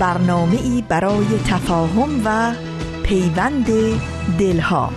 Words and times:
برنامه 0.00 0.56
ای 0.56 0.84
برای 0.88 1.26
تفاهم 1.46 2.20
و 2.24 2.52
پیوند 3.02 3.66
دلها. 4.38 4.90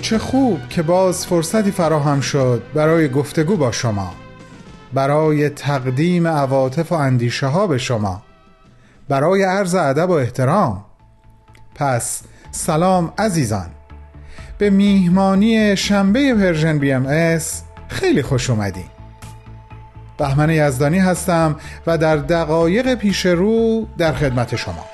چه 0.00 0.18
خوب 0.18 0.68
که 0.68 0.82
باز 0.82 1.26
فرصتی 1.26 1.70
فراهم 1.70 2.20
شد 2.20 2.62
برای 2.74 3.08
گفتگو 3.08 3.56
با 3.56 3.72
شما 3.72 4.14
برای 4.92 5.48
تقدیم 5.48 6.26
عواطف 6.26 6.92
و 6.92 6.94
اندیشه 6.94 7.46
ها 7.46 7.66
به 7.66 7.78
شما 7.78 8.22
برای 9.08 9.42
عرض 9.42 9.74
ادب 9.74 10.10
و 10.10 10.12
احترام. 10.12 10.84
پس 11.74 12.22
سلام 12.50 13.12
عزیزان. 13.18 13.83
به 14.58 14.70
میهمانی 14.70 15.76
شنبه 15.76 16.34
Persian 16.34 16.78
BMS 16.78 17.62
خیلی 17.88 18.22
خوش 18.22 18.50
اومدین. 18.50 18.84
بهمن 20.18 20.50
یزدانی 20.50 20.98
هستم 20.98 21.56
و 21.86 21.98
در 21.98 22.16
دقایق 22.16 22.94
پیش 22.94 23.26
رو 23.26 23.86
در 23.98 24.12
خدمت 24.12 24.56
شما. 24.56 24.84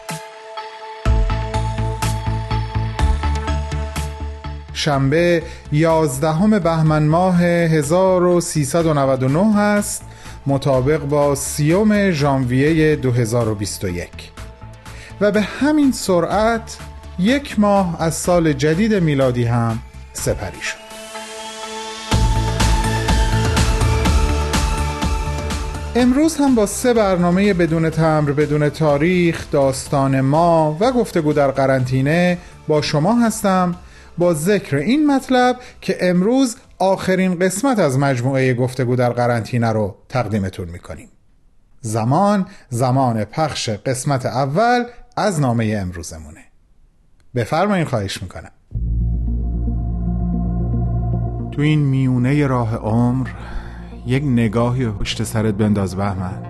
شنبه 4.72 5.42
یازدهم 5.72 6.58
بهمن 6.58 7.02
ماه 7.02 7.42
1399 7.42 9.58
است 9.58 10.04
مطابق 10.46 10.98
با 10.98 11.34
سی‌ام 11.34 12.10
ژانویه 12.10 12.96
2021 12.96 14.08
و 15.20 15.30
به 15.30 15.40
همین 15.40 15.92
سرعت 15.92 16.76
یک 17.20 17.58
ماه 17.58 18.02
از 18.02 18.14
سال 18.14 18.52
جدید 18.52 18.94
میلادی 18.94 19.44
هم 19.44 19.78
سپری 20.12 20.60
شد. 20.60 20.90
امروز 25.96 26.36
هم 26.36 26.54
با 26.54 26.66
سه 26.66 26.94
برنامه 26.94 27.54
بدون 27.54 27.90
تمر 27.90 28.32
بدون 28.32 28.68
تاریخ 28.68 29.50
داستان 29.50 30.20
ما 30.20 30.76
و 30.80 30.92
گفتگو 30.92 31.32
در 31.32 31.50
قرنطینه 31.50 32.38
با 32.68 32.82
شما 32.82 33.14
هستم 33.20 33.74
با 34.18 34.34
ذکر 34.34 34.76
این 34.76 35.06
مطلب 35.06 35.56
که 35.80 35.96
امروز 36.00 36.56
آخرین 36.78 37.38
قسمت 37.38 37.78
از 37.78 37.98
مجموعه 37.98 38.54
گفتگو 38.54 38.96
در 38.96 39.10
قرنطینه 39.10 39.72
رو 39.72 39.96
تقدیمتون 40.08 40.68
می‌کنیم. 40.68 41.08
زمان 41.80 42.46
زمان 42.68 43.24
پخش 43.24 43.68
قسمت 43.68 44.26
اول 44.26 44.84
از 45.16 45.40
نامه 45.40 45.76
امروزمونه. 45.80 46.49
بفرمایین 47.34 47.86
خواهش 47.86 48.22
می‌کنم. 48.22 48.50
تو 51.52 51.62
این 51.62 51.80
میونه 51.80 52.46
راه 52.46 52.76
عمر 52.76 53.28
یک 54.06 54.22
نگاهی 54.22 54.88
پشت 54.88 55.22
سرت 55.22 55.54
بنداز 55.54 55.96
بهمن. 55.96 56.49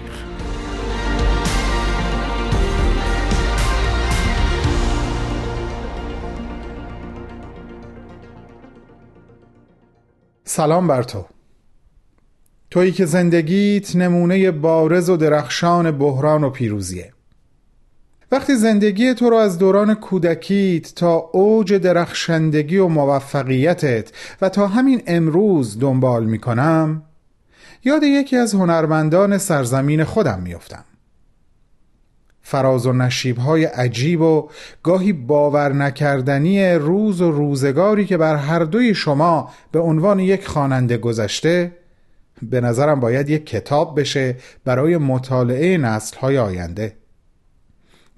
سلام 10.53 10.87
بر 10.87 11.03
تو. 11.03 11.25
تویی 12.69 12.91
که 12.91 13.05
زندگیت 13.05 13.95
نمونه 13.95 14.51
بارز 14.51 15.09
و 15.09 15.17
درخشان 15.17 15.91
بحران 15.91 16.43
و 16.43 16.49
پیروزیه. 16.49 17.13
وقتی 18.31 18.55
زندگی 18.55 19.13
تو 19.13 19.29
رو 19.29 19.35
از 19.35 19.57
دوران 19.57 19.93
کودکیت 19.93 20.95
تا 20.95 21.15
اوج 21.15 21.73
درخشندگی 21.73 22.77
و 22.77 22.87
موفقیتت 22.87 24.11
و 24.41 24.49
تا 24.49 24.67
همین 24.67 25.03
امروز 25.07 25.79
دنبال 25.79 26.25
می‌کنم 26.25 27.03
یاد 27.83 28.03
یکی 28.03 28.37
از 28.37 28.53
هنرمندان 28.53 29.37
سرزمین 29.37 30.03
خودم 30.03 30.41
میفتم 30.41 30.85
فراز 32.41 32.85
و 32.85 32.93
نشیبهای 32.93 33.65
عجیب 33.65 34.21
و 34.21 34.49
گاهی 34.83 35.13
باور 35.13 35.73
نکردنی 35.73 36.73
روز 36.73 37.21
و 37.21 37.31
روزگاری 37.31 38.05
که 38.05 38.17
بر 38.17 38.35
هر 38.35 38.59
دوی 38.59 38.95
شما 38.95 39.49
به 39.71 39.79
عنوان 39.79 40.19
یک 40.19 40.47
خواننده 40.47 40.97
گذشته 40.97 41.71
به 42.41 42.61
نظرم 42.61 42.99
باید 42.99 43.29
یک 43.29 43.45
کتاب 43.45 43.99
بشه 43.99 44.35
برای 44.65 44.97
مطالعه 44.97 45.77
نسلهای 45.77 46.37
آینده. 46.37 46.93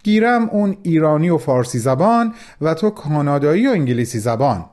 گیرم 0.03 0.49
اون 0.49 0.77
ایرانی 0.83 1.29
و 1.29 1.37
فارسی 1.37 1.79
زبان 1.79 2.33
و 2.61 2.73
تو 2.73 2.89
کانادایی 2.89 3.67
و 3.67 3.71
انگلیسی 3.71 4.19
زبان. 4.19 4.65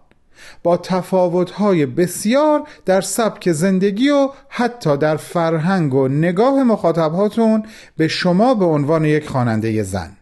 با 0.63 0.77
تفاوتهای 0.77 1.87
بسیار 1.87 2.69
در 2.87 3.01
سبک 3.01 3.53
زندگی 3.53 4.09
و 4.09 4.29
حتی 4.49 4.97
در 4.97 5.17
فرهنگ 5.17 5.95
و 5.95 6.09
نگاه 6.09 6.63
مخاطبهاتون 6.63 7.63
به 7.97 8.09
شما 8.09 8.55
به 8.55 8.65
عنوان 8.65 9.05
یک 9.05 9.29
خواننده 9.29 9.83
زن. 9.83 10.17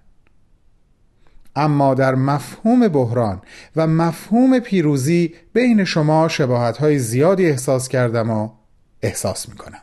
اما 1.56 1.94
در 1.94 2.14
مفهوم 2.14 2.88
بحران 2.88 3.42
و 3.76 3.86
مفهوم 3.86 4.58
پیروزی 4.58 5.34
بین 5.52 5.84
شما 5.84 6.28
شباهت 6.28 6.96
زیادی 6.98 7.46
احساس 7.46 7.88
کردم 7.88 8.30
و 8.30 8.50
احساس 9.02 9.48
می‌کنم. 9.48 9.80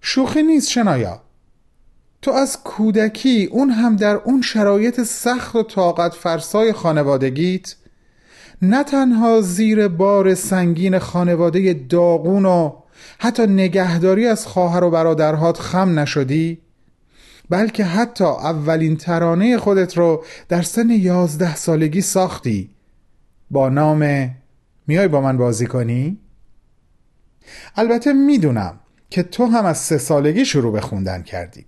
شوخی 0.00 0.42
نیست 0.42 0.68
شنایا. 0.68 1.22
تو 2.22 2.30
از 2.30 2.62
کودکی 2.62 3.44
اون 3.44 3.70
هم 3.70 3.96
در 3.96 4.14
اون 4.14 4.42
شرایط 4.42 5.02
سخت 5.02 5.56
و 5.56 5.62
طاقت 5.62 6.14
فرسای 6.14 6.72
خانوادگیت 6.72 7.74
نه 8.62 8.84
تنها 8.84 9.40
زیر 9.40 9.88
بار 9.88 10.34
سنگین 10.34 10.98
خانواده 10.98 11.74
داغون 11.74 12.44
و 12.44 12.72
حتی 13.18 13.46
نگهداری 13.46 14.26
از 14.26 14.46
خواهر 14.46 14.84
و 14.84 14.90
برادرهات 14.90 15.60
خم 15.60 15.98
نشدی 15.98 16.58
بلکه 17.50 17.84
حتی 17.84 18.24
اولین 18.24 18.96
ترانه 18.96 19.58
خودت 19.58 19.98
رو 19.98 20.24
در 20.48 20.62
سن 20.62 20.90
یازده 20.90 21.56
سالگی 21.56 22.00
ساختی 22.00 22.70
با 23.50 23.68
نام 23.68 24.30
میای 24.86 25.08
با 25.08 25.20
من 25.20 25.36
بازی 25.36 25.66
کنی؟ 25.66 26.18
البته 27.76 28.12
می‌دونم 28.12 28.80
که 29.10 29.22
تو 29.22 29.46
هم 29.46 29.64
از 29.64 29.78
سه 29.78 29.98
سالگی 29.98 30.44
شروع 30.44 30.72
به 30.72 30.80
خوندن 30.80 31.22
کردی 31.22 31.66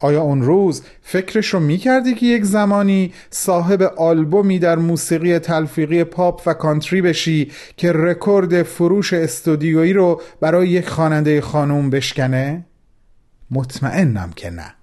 آیا 0.00 0.22
اون 0.22 0.42
روز 0.42 0.82
فکرش 1.02 1.46
رو 1.46 1.60
می‌کردی 1.60 2.14
که 2.14 2.26
یک 2.26 2.44
زمانی 2.44 3.12
صاحب 3.30 3.82
آلبومی 3.82 4.58
در 4.58 4.76
موسیقی 4.76 5.38
تلفیقی 5.38 6.04
پاپ 6.04 6.42
و 6.46 6.54
کانتری 6.54 7.02
بشی 7.02 7.50
که 7.76 7.92
رکورد 7.92 8.62
فروش 8.62 9.12
استودیویی 9.12 9.92
رو 9.92 10.20
برای 10.40 10.68
یک 10.68 10.88
خواننده 10.88 11.40
خانوم 11.40 11.90
بشکنه؟ 11.90 12.64
مطمئنم 13.50 14.30
که 14.36 14.50
نه 14.50 14.74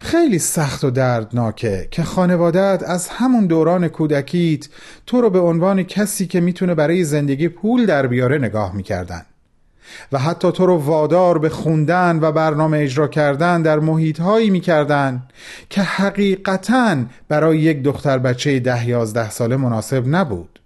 خیلی 0.00 0.38
سخت 0.38 0.84
و 0.84 0.90
دردناکه 0.90 1.88
که 1.90 2.02
خانوادت 2.02 2.82
از 2.86 3.08
همون 3.08 3.46
دوران 3.46 3.88
کودکیت 3.88 4.68
تو 5.06 5.20
رو 5.20 5.30
به 5.30 5.38
عنوان 5.40 5.82
کسی 5.82 6.26
که 6.26 6.40
می‌تونه 6.40 6.74
برای 6.74 7.04
زندگی 7.04 7.48
پول 7.48 7.86
در 7.86 8.06
بیاره 8.06 8.38
نگاه 8.38 8.76
می‌کردن 8.76 9.26
و 10.12 10.18
حتی 10.18 10.52
تو 10.52 10.66
رو 10.66 10.76
وادار 10.76 11.38
به 11.38 11.48
خوندن 11.48 12.18
و 12.22 12.32
برنامه 12.32 12.78
اجرا 12.78 13.08
کردن 13.08 13.62
در 13.62 13.78
محیط 13.78 14.20
هایی 14.20 14.50
می 14.50 14.60
که 15.70 15.82
حقیقتا 15.82 16.96
برای 17.28 17.58
یک 17.58 17.82
دختر 17.82 18.18
بچه 18.18 18.60
ده 18.60 18.88
یازده 18.88 19.30
ساله 19.30 19.56
مناسب 19.56 20.04
نبود. 20.06 20.60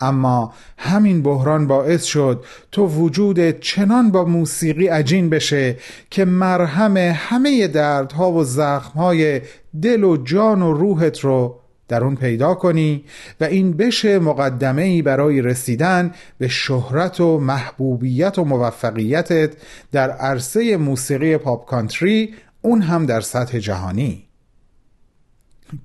اما 0.00 0.54
همین 0.78 1.22
بحران 1.22 1.66
باعث 1.66 2.04
شد 2.04 2.44
تو 2.72 2.86
وجود 2.86 3.60
چنان 3.60 4.10
با 4.10 4.24
موسیقی 4.24 4.86
عجین 4.86 5.30
بشه 5.30 5.76
که 6.10 6.24
مرهم 6.24 6.96
همه 6.96 7.68
دردها 7.68 8.32
و 8.32 8.44
زخمهای 8.44 9.40
دل 9.82 10.04
و 10.04 10.16
جان 10.16 10.62
و 10.62 10.72
روحت 10.72 11.20
رو 11.20 11.60
در 11.88 12.04
اون 12.04 12.16
پیدا 12.16 12.54
کنی 12.54 13.04
و 13.40 13.44
این 13.44 13.72
بشه 13.72 14.18
مقدمه 14.18 14.82
ای 14.82 15.02
برای 15.02 15.42
رسیدن 15.42 16.14
به 16.38 16.48
شهرت 16.48 17.20
و 17.20 17.38
محبوبیت 17.38 18.38
و 18.38 18.44
موفقیتت 18.44 19.52
در 19.92 20.10
عرصه 20.10 20.76
موسیقی 20.76 21.36
پاپ 21.36 21.66
کانتری 21.66 22.34
اون 22.62 22.82
هم 22.82 23.06
در 23.06 23.20
سطح 23.20 23.58
جهانی. 23.58 24.26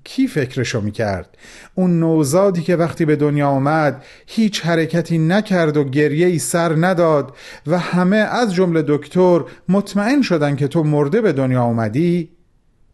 کی 0.03 0.27
فکرشو 0.27 0.81
می‌کرد؟ 0.81 1.37
اون 1.75 1.99
نوزادی 1.99 2.61
که 2.61 2.75
وقتی 2.75 3.05
به 3.05 3.15
دنیا 3.15 3.47
آمد 3.47 4.03
هیچ 4.27 4.65
حرکتی 4.65 5.17
نکرد 5.17 5.77
و 5.77 5.83
گریه 5.83 6.27
ای 6.27 6.39
سر 6.39 6.75
نداد 6.85 7.35
و 7.67 7.79
همه 7.79 8.17
از 8.17 8.53
جمله 8.53 8.83
دکتر 8.87 9.41
مطمئن 9.69 10.21
شدن 10.21 10.55
که 10.55 10.67
تو 10.67 10.83
مرده 10.83 11.21
به 11.21 11.33
دنیا 11.33 11.61
آمدی 11.61 12.29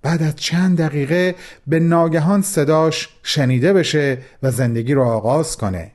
بعد 0.01 0.23
از 0.23 0.35
چند 0.35 0.77
دقیقه 0.77 1.35
به 1.67 1.79
ناگهان 1.79 2.41
صداش 2.41 3.09
شنیده 3.23 3.73
بشه 3.73 4.17
و 4.43 4.51
زندگی 4.51 4.93
رو 4.93 5.03
آغاز 5.03 5.57
کنه. 5.57 5.91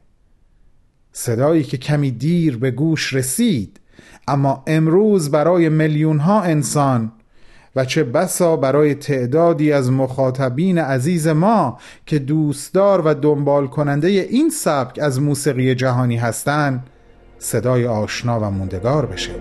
صدایی 1.13 1.63
که 1.63 1.77
کمی 1.77 2.11
دیر 2.11 2.57
به 2.57 2.71
گوش 2.71 3.15
رسید 3.15 3.81
اما 4.29 4.63
امروز 4.67 5.31
برای 5.31 5.69
میلیون 5.69 6.19
ها 6.19 6.43
انسان 6.43 7.13
و 7.77 7.85
چه 7.85 8.05
بسا 8.05 8.57
برای 8.57 8.95
تعدادی 8.95 9.73
از 9.73 9.91
مخاطبین 9.91 10.79
عزیز 10.79 11.29
ما 11.29 11.79
که 12.07 12.19
دوستدار 12.19 13.03
و 13.07 13.15
دنبال 13.15 13.67
کننده 13.67 14.09
این 14.09 14.51
سبک 14.51 14.99
از 15.03 15.21
موسیقی 15.21 15.75
جهانی 15.75 16.17
هستند 16.17 16.87
صدای 17.39 17.87
آشنا 17.87 18.41
و 18.41 18.51
موندگار 18.51 19.07
بشه. 19.07 19.33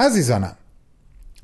عزیزانم 0.00 0.56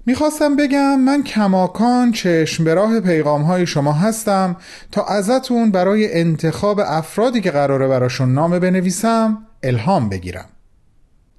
می‌خواستم 0.06 0.56
بگم 0.56 1.00
من 1.00 1.22
کماکان 1.22 2.12
چشم 2.12 2.64
به 2.64 2.74
راه 2.74 3.00
پیغام 3.00 3.42
های 3.42 3.66
شما 3.66 3.92
هستم 3.92 4.56
تا 4.92 5.04
ازتون 5.04 5.70
برای 5.70 6.20
انتخاب 6.20 6.80
افرادی 6.80 7.40
که 7.40 7.50
قراره 7.50 7.88
براشون 7.88 8.34
نامه 8.34 8.58
بنویسم 8.58 9.38
الهام 9.62 10.08
بگیرم 10.08 10.44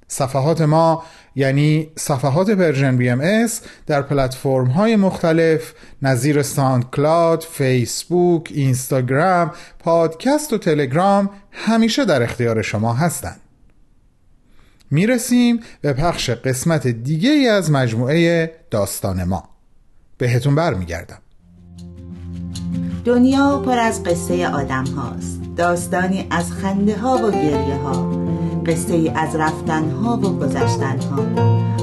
صفحات 0.08 0.62
ما 0.62 1.04
یعنی 1.36 1.92
صفحات 1.96 2.50
Persian 2.50 2.98
BMS 2.98 3.62
در 3.88 4.02
پلتفرم 4.02 4.68
های 4.68 4.96
مختلف 4.96 5.74
نظیر 6.02 6.42
SoundCloud، 6.42 7.42
فیسبوک، 7.42 8.52
اینستاگرام، 8.54 9.52
پادکست 9.80 10.54
و 10.54 10.58
تلگرام 10.58 11.30
همیشه 11.52 12.06
در 12.06 12.24
اختیار 12.24 12.62
شما 12.62 12.94
هستند. 12.94 13.40
می‌رسیم 14.92 15.60
به 15.81 15.94
پخش 15.94 16.30
قسمت 16.30 16.88
دیگه 16.88 17.30
ای 17.30 17.48
از 17.48 17.72
مجموعه 17.72 18.56
داستان 18.72 19.24
ما. 19.24 19.44
بهتون 20.18 20.56
برمیگردم. 20.56 21.18
دنیا 23.06 23.60
پر 23.66 23.80
از 23.80 24.04
قصه 24.04 24.48
آدم 24.48 24.86
هاست 24.86 25.42
داستانی 25.57 26.28
از 26.30 26.51
خنده 26.51 26.98
ها 26.98 27.18
و 27.18 27.31
گریه 27.31 27.75
ها 27.75 28.12
قصه 28.66 28.94
ای 28.94 29.10
از 29.10 29.36
رفتن 29.36 29.89
ها 29.89 30.18
و 30.18 30.39
گذشتن 30.39 31.00
ها 31.00 31.25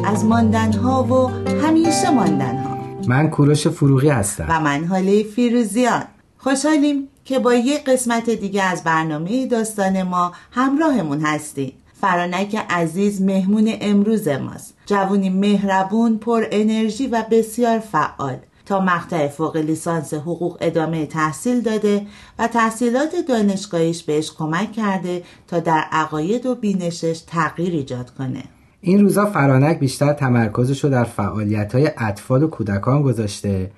از 0.05 0.25
ماندن 0.25 0.73
ها 0.73 1.05
و 1.05 1.29
همیشه 1.67 2.11
ماندن 2.11 2.57
ها 2.57 2.79
من 3.09 3.31
کوروش 3.31 3.69
فروغی 3.69 4.09
هستم. 4.09 4.47
و 4.49 4.61
من 4.61 4.85
حاله 4.85 5.23
فیروزیان. 5.23 6.05
خوشحالیم 6.39 7.09
که 7.25 7.39
با 7.39 7.55
یک 7.55 7.85
قسمت 7.85 8.31
دیگه 8.31 8.63
از 8.63 8.85
برنامه 8.85 9.47
داستان 9.47 10.03
ما 10.03 10.33
همراهمون 10.51 11.21
هستیم. 11.21 11.73
فرانک 12.01 12.57
عزیز 12.71 13.23
مهمون 13.23 13.73
امروز 13.81 14.29
ماست. 14.29 14.75
جوونی 14.87 15.31
مهربون 15.31 16.19
پر 16.19 16.45
انرژی 16.51 17.07
و 17.07 17.25
بسیار 17.31 17.79
فعال. 17.79 18.37
تا 18.67 18.81
مقطع 18.81 19.29
فوق 19.29 19.57
لیسانس 19.57 20.15
حقوق 20.15 20.59
ادامه 20.61 21.07
تحصیل 21.07 21.61
داده 21.61 22.07
و 22.39 22.47
تحصیلات 22.47 23.15
دانشگاهیش 23.29 24.03
بهش 24.03 24.33
کمک 24.39 24.73
کرده 24.73 25.23
تا 25.49 25.61
در 25.61 25.85
عقاید 25.93 26.47
و 26.47 26.55
بینشش 26.55 27.23
تغییر 27.27 27.73
ایجاد 27.73 28.11
کنه. 28.11 28.45
این 28.81 29.01
روزا 29.01 29.27
فرانک 29.27 29.79
بیشتر 29.79 30.13
تمرکزش 30.13 30.85
رو 30.85 30.91
در 30.91 31.05
فعالیت 31.05 31.75
های 31.75 31.91
اطفال 31.99 32.43
و 32.43 32.47
کودکان 32.49 33.03
گذاشته 33.03 33.71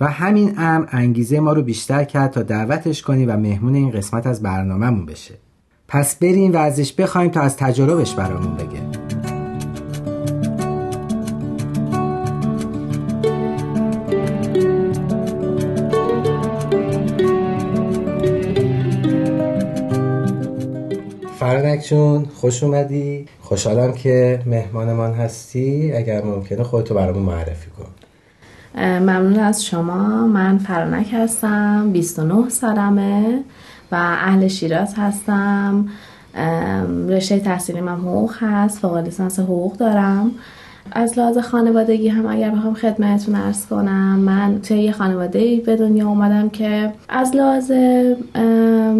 و 0.00 0.06
همین 0.06 0.54
امر 0.58 0.86
انگیزه 0.90 1.40
ما 1.40 1.52
رو 1.52 1.62
بیشتر 1.62 2.04
کرد 2.04 2.30
تا 2.30 2.42
دعوتش 2.42 3.02
کنی 3.02 3.26
و 3.26 3.36
مهمون 3.36 3.74
این 3.74 3.90
قسمت 3.90 4.26
از 4.26 4.42
برنامهمون 4.42 5.06
بشه. 5.06 5.43
پس 5.88 6.16
بریم 6.16 6.52
و 6.52 6.56
ازش 6.56 6.92
بخوایم 6.92 7.30
تا 7.30 7.40
از 7.40 7.56
تجربش 7.56 8.14
برامون 8.14 8.54
بگه. 8.54 9.04
فرانک 21.38 21.80
جون 21.80 22.24
خوش 22.34 22.62
اومدی. 22.62 23.26
خوشحالم 23.40 23.92
که 23.92 24.42
مهمانمان 24.46 25.12
هستی. 25.14 25.92
اگر 25.92 26.24
ممکنه 26.24 26.62
خودتو 26.62 26.94
برامون 26.94 27.22
معرفی 27.22 27.70
کن. 27.70 27.86
ممنون 28.82 29.38
از 29.38 29.64
شما. 29.64 30.26
من 30.26 30.58
فرانک 30.58 31.06
هستم 31.12 31.90
29 31.92 32.48
سالمه. 32.48 33.44
و 33.92 33.94
اهل 33.94 34.48
شیراز 34.48 34.94
هستم. 34.96 35.88
رشته 37.08 37.38
تحصیلی 37.38 37.80
من 37.80 37.96
حقوق 37.96 38.32
هست 38.40 38.78
فوق 38.78 38.96
لیسانس 38.96 39.38
حقوق 39.38 39.76
دارم. 39.76 40.30
از 40.92 41.18
لحاظ 41.18 41.38
خانوادگی 41.38 42.08
هم 42.08 42.26
اگر 42.26 42.50
بخوام 42.50 42.74
خدمتتون 42.74 43.34
ارز 43.34 43.66
کنم 43.66 44.18
من 44.18 44.60
توی 44.60 44.82
یه 44.82 44.92
خانواده 44.92 45.62
به 45.66 45.76
دنیا 45.76 46.08
اومدم 46.08 46.48
که 46.48 46.92
از 47.08 47.34
لحاظ 47.34 47.70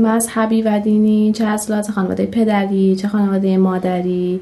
مذهبی 0.02 0.62
و 0.62 0.80
دینی 0.80 1.32
چه 1.32 1.44
از 1.44 1.70
لحاظ 1.70 1.90
خانواده 1.90 2.26
پدری 2.26 2.96
چه 2.96 3.08
خانواده 3.08 3.58
مادری 3.58 4.40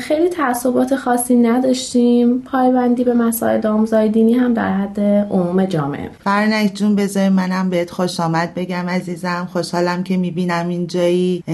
خیلی 0.00 0.28
تعصبات 0.28 0.96
خاصی 0.96 1.34
نداشتیم. 1.34 2.42
پایبندی 2.42 3.04
به 3.04 3.14
مسائل 3.14 3.66
آموزه‌های 3.66 4.08
دینی 4.08 4.32
هم 4.32 4.54
در 4.54 4.72
حد 4.72 5.00
عموم 5.30 5.64
جامعه. 5.64 6.10
فرنک 6.24 6.74
جون 6.74 6.96
بذار 6.96 7.28
منم 7.28 7.70
بهت 7.70 7.90
خوش 7.90 8.20
آمد 8.20 8.54
بگم 8.54 8.88
عزیزم. 8.88 9.48
خوشحالم 9.52 10.02
که 10.02 10.16
می‌بینم 10.16 10.68
اینجایی 10.68 11.44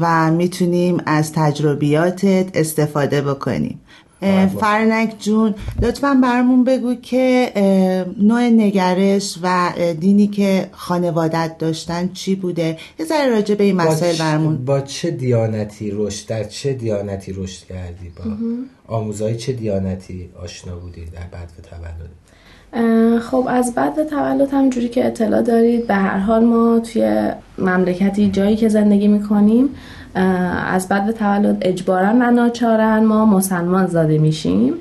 و 0.00 0.30
می‌تونیم 0.30 1.02
از 1.06 1.32
تجربیاتت 1.32 2.46
استفاده 2.54 3.22
بکنیم. 3.22 3.80
فرنک 4.60 5.14
جون 5.18 5.54
لطفا 5.82 6.18
برامون 6.22 6.64
بگو 6.64 6.94
که 6.94 7.52
نوع 8.22 8.40
نگرش 8.40 9.38
و 9.42 9.72
دینی 10.00 10.26
که 10.26 10.68
خانوادت 10.72 11.58
داشتن 11.58 12.10
چی 12.12 12.34
بوده؟ 12.34 12.78
یه 12.98 13.06
ذره 13.06 13.28
راجع 13.28 13.54
به 13.54 13.64
این 13.64 13.76
مسائل 13.76 14.16
برامون. 14.16 14.64
با 14.64 14.80
چه 14.80 15.10
دیانتی 15.10 15.90
رشد 15.90 16.28
در 16.28 16.44
چه 16.44 16.72
دیانتی 16.72 17.32
رشد 17.32 17.66
کردی 17.66 18.12
با؟ 18.16 18.24
آموزهای 18.96 19.36
چه 19.36 19.52
دیانتی 19.52 20.28
آشنا 20.42 20.76
بودی 20.76 21.04
در 21.04 21.26
بعد 21.32 21.50
و 21.58 21.62
تولد؟ 21.62 22.10
خب 23.20 23.46
از 23.48 23.74
بعد 23.74 24.08
تولد 24.08 24.48
هم 24.52 24.70
جوری 24.70 24.88
که 24.88 25.06
اطلاع 25.06 25.42
دارید 25.42 25.86
به 25.86 25.94
هر 25.94 26.18
حال 26.18 26.44
ما 26.44 26.80
توی 26.80 27.30
مملکتی 27.58 28.30
جایی 28.30 28.56
که 28.56 28.68
زندگی 28.68 29.08
می‌کنیم 29.08 29.68
از 30.16 30.88
به 30.88 31.12
تولد 31.12 31.58
اجبارا 31.62 32.08
و 32.08 32.30
ناچارن 32.30 33.04
ما 33.04 33.24
مسلمان 33.24 33.86
زاده 33.86 34.18
میشیم 34.18 34.74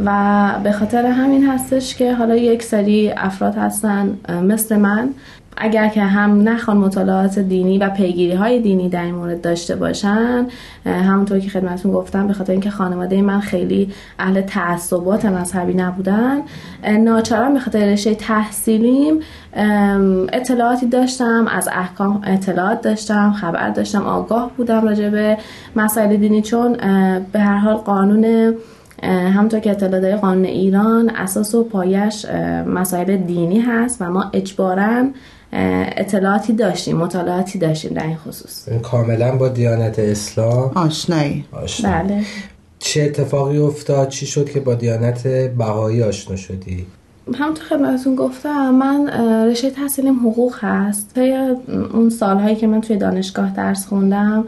و 0.00 0.50
به 0.64 0.72
خاطر 0.72 1.06
همین 1.06 1.48
هستش 1.48 1.96
که 1.96 2.14
حالا 2.14 2.36
یک 2.36 2.62
سری 2.62 3.12
افراد 3.16 3.56
هستن 3.56 4.18
مثل 4.42 4.76
من 4.76 5.10
اگر 5.56 5.88
که 5.88 6.02
هم 6.02 6.48
نخوان 6.48 6.76
مطالعات 6.76 7.38
دینی 7.38 7.78
و 7.78 7.90
پیگیری 7.90 8.32
های 8.34 8.60
دینی 8.60 8.88
در 8.88 9.04
این 9.04 9.14
مورد 9.14 9.40
داشته 9.40 9.76
باشن 9.76 10.46
همونطور 10.86 11.38
که 11.38 11.48
خدمتون 11.48 11.92
گفتم 11.92 12.26
به 12.26 12.32
خاطر 12.32 12.52
اینکه 12.52 12.70
خانواده 12.70 13.22
من 13.22 13.40
خیلی 13.40 13.92
اهل 14.18 14.40
تعصبات 14.40 15.24
مذهبی 15.24 15.74
نبودن 15.74 16.42
ناچارم 17.00 17.54
به 17.54 17.60
خاطر 17.60 17.92
رشته 17.92 18.14
تحصیلیم 18.14 19.20
اطلاعاتی 20.32 20.86
داشتم 20.86 21.46
از 21.50 21.68
احکام 21.72 22.22
اطلاعات 22.26 22.80
داشتم 22.80 23.32
خبر 23.32 23.70
داشتم 23.70 24.02
آگاه 24.02 24.50
بودم 24.56 24.84
راجع 24.84 25.08
به 25.08 25.38
مسائل 25.76 26.16
دینی 26.16 26.42
چون 26.42 26.72
به 27.32 27.40
هر 27.40 27.56
حال 27.56 27.74
قانون 27.74 28.54
همونطور 29.02 29.60
که 29.60 29.70
اطلاع 29.70 30.00
داری 30.00 30.16
قانون 30.16 30.44
ایران 30.44 31.10
اساس 31.10 31.54
و 31.54 31.64
پایش 31.64 32.26
مسائل 32.66 33.16
دینی 33.16 33.60
هست 33.60 34.02
و 34.02 34.10
ما 34.10 34.30
اجبارا 34.32 35.04
اطلاعاتی 35.52 36.52
داشتیم 36.52 36.96
مطالعاتی 36.96 37.58
داشتیم 37.58 37.92
در 37.92 38.06
این 38.06 38.16
خصوص. 38.16 38.68
کاملا 38.82 39.36
با 39.36 39.48
دیانت 39.48 39.98
اسلام؟ 39.98 40.70
آشنایی. 40.74 41.44
بله. 41.84 42.22
چه 42.78 43.02
اتفاقی 43.02 43.58
افتاد؟ 43.58 44.08
چی 44.08 44.26
شد 44.26 44.50
که 44.50 44.60
با 44.60 44.74
دیانت 44.74 45.26
بهایی 45.58 46.02
آشنا 46.02 46.36
شدی؟ 46.36 46.86
همونطور 47.34 47.64
خدمتتون 47.64 48.16
گفتم 48.16 48.70
من 48.70 49.08
رشته 49.50 49.70
تحصیلیم 49.70 50.18
حقوق 50.26 50.54
هست. 50.60 51.14
طی 51.14 51.32
اون 51.92 52.10
سالهایی 52.10 52.56
که 52.56 52.66
من 52.66 52.80
توی 52.80 52.96
دانشگاه 52.96 53.54
درس 53.56 53.86
خوندم 53.86 54.44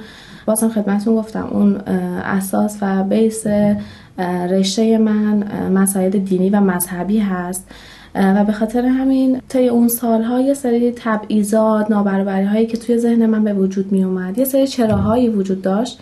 بازم 0.46 0.68
خدمتتون 0.68 1.16
گفتم 1.16 1.48
اون 1.50 1.76
اساس 2.24 2.78
و 2.82 3.04
بیس 3.04 3.44
رشته 4.50 4.98
من 4.98 5.44
مسائل 5.72 6.10
دینی 6.10 6.50
و 6.50 6.60
مذهبی 6.60 7.18
هست. 7.18 7.68
و 8.18 8.44
به 8.44 8.52
خاطر 8.52 8.86
همین 8.86 9.40
طی 9.48 9.68
اون 9.68 9.88
سالها 9.88 10.40
یه 10.40 10.54
سری 10.54 10.92
تبعیضات 10.92 11.90
نابرابری 11.90 12.44
هایی 12.44 12.66
که 12.66 12.76
توی 12.76 12.98
ذهن 12.98 13.26
من 13.26 13.44
به 13.44 13.54
وجود 13.54 13.92
می 13.92 14.04
اومد 14.04 14.38
یه 14.38 14.44
سری 14.44 14.66
چراهایی 14.66 15.28
وجود 15.28 15.62
داشت. 15.62 16.00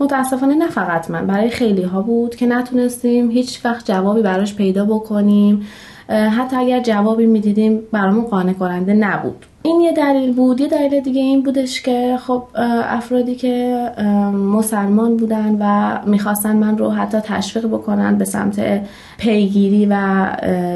متاسفانه 0.00 0.54
نه 0.54 0.68
فقط 0.68 1.10
من 1.10 1.26
برای 1.26 1.50
خیلی 1.50 1.82
ها 1.82 2.02
بود 2.02 2.36
که 2.36 2.46
نتونستیم 2.46 3.30
هیچ 3.30 3.64
وقت 3.64 3.86
جوابی 3.86 4.22
براش 4.22 4.54
پیدا 4.54 4.84
بکنیم. 4.84 5.66
حتی 6.08 6.56
اگر 6.56 6.80
جوابی 6.80 7.26
می‌دیدیم 7.26 7.80
برامون 7.92 8.24
قانع 8.24 8.52
کننده 8.52 8.94
نبود. 8.94 9.46
این 9.62 9.80
یه 9.80 9.92
دلیل 9.92 10.32
بود. 10.32 10.60
یه 10.60 10.68
دلیل 10.68 11.00
دیگه 11.00 11.20
این 11.20 11.42
بودش 11.42 11.82
که 11.82 12.18
خب 12.26 12.42
افرادی 12.84 13.34
که 13.34 13.86
مسلمان 14.32 15.16
بودن 15.16 15.56
و 15.60 15.98
می‌خواستن 16.06 16.56
من 16.56 16.78
رو 16.78 16.90
حتی 16.90 17.18
تشویق 17.20 17.66
بکنن 17.66 18.18
به 18.18 18.24
سمت 18.24 18.80
پیگیری 19.18 19.86
و 19.90 20.26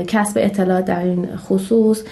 کسب 0.07 0.41
اطلاعات 0.41 0.85
در 0.85 1.05
این 1.05 1.29
خصوص 1.37 2.03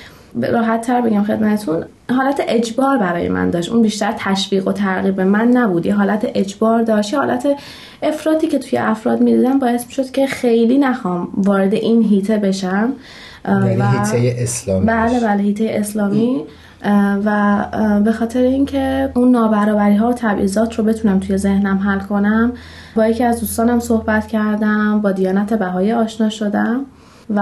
راحت 0.43 0.87
تر 0.87 1.01
بگم 1.01 1.23
خدمتون 1.23 1.85
حالت 2.11 2.41
اجبار 2.49 2.99
برای 2.99 3.29
من 3.29 3.51
داشت. 3.51 3.73
اون 3.73 3.83
بیشتر 3.83 4.15
تشویق 4.19 4.69
و 4.69 4.73
ترغیب 4.73 5.21
من 5.21 5.49
نبود. 5.49 5.87
یه 5.87 5.95
حالت 5.95 6.31
اجبار 6.35 6.83
داشت 6.83 7.13
یه 7.13 7.19
حالت 7.19 7.47
افراطی 8.03 8.47
که 8.47 8.59
توی 8.59 8.79
افراد 8.79 9.21
می‌دیدم 9.21 9.59
باعث 9.59 9.87
می‌شد 9.87 10.11
که 10.11 10.27
خیلی 10.27 10.79
نخوام 10.79 11.29
وارد 11.37 11.75
این 11.75 12.03
هیته 12.03 12.37
بشم. 12.37 12.93
یعنی 13.49 13.83
هیته 13.83 14.37
اسلامی 14.39 14.87
بله 14.87 15.21
بله 15.21 15.43
هیته 15.43 15.71
اسلامی. 15.71 16.41
و 17.25 17.65
به 18.05 18.13
خاطر 18.13 18.41
اینکه 18.41 19.11
اون 19.15 19.31
نابرابری 19.31 19.97
ها 19.97 20.09
و 20.09 20.13
تبعیضات 20.13 20.75
رو 20.75 20.85
بتونم 20.85 21.21
توی 21.21 21.37
ذهنم 21.37 21.79
حل 21.79 21.99
کنم 21.99 22.53
با 22.97 23.07
یکی 23.07 23.25
از 23.25 23.41
دوستانم 23.41 23.81
صحبت 23.81 24.27
کردم 24.27 25.01
با 25.01 25.13
دیانت 25.13 25.55
بهایی 25.55 25.93
آشنا 25.93 26.29
شدم. 26.29 26.81
و 27.31 27.41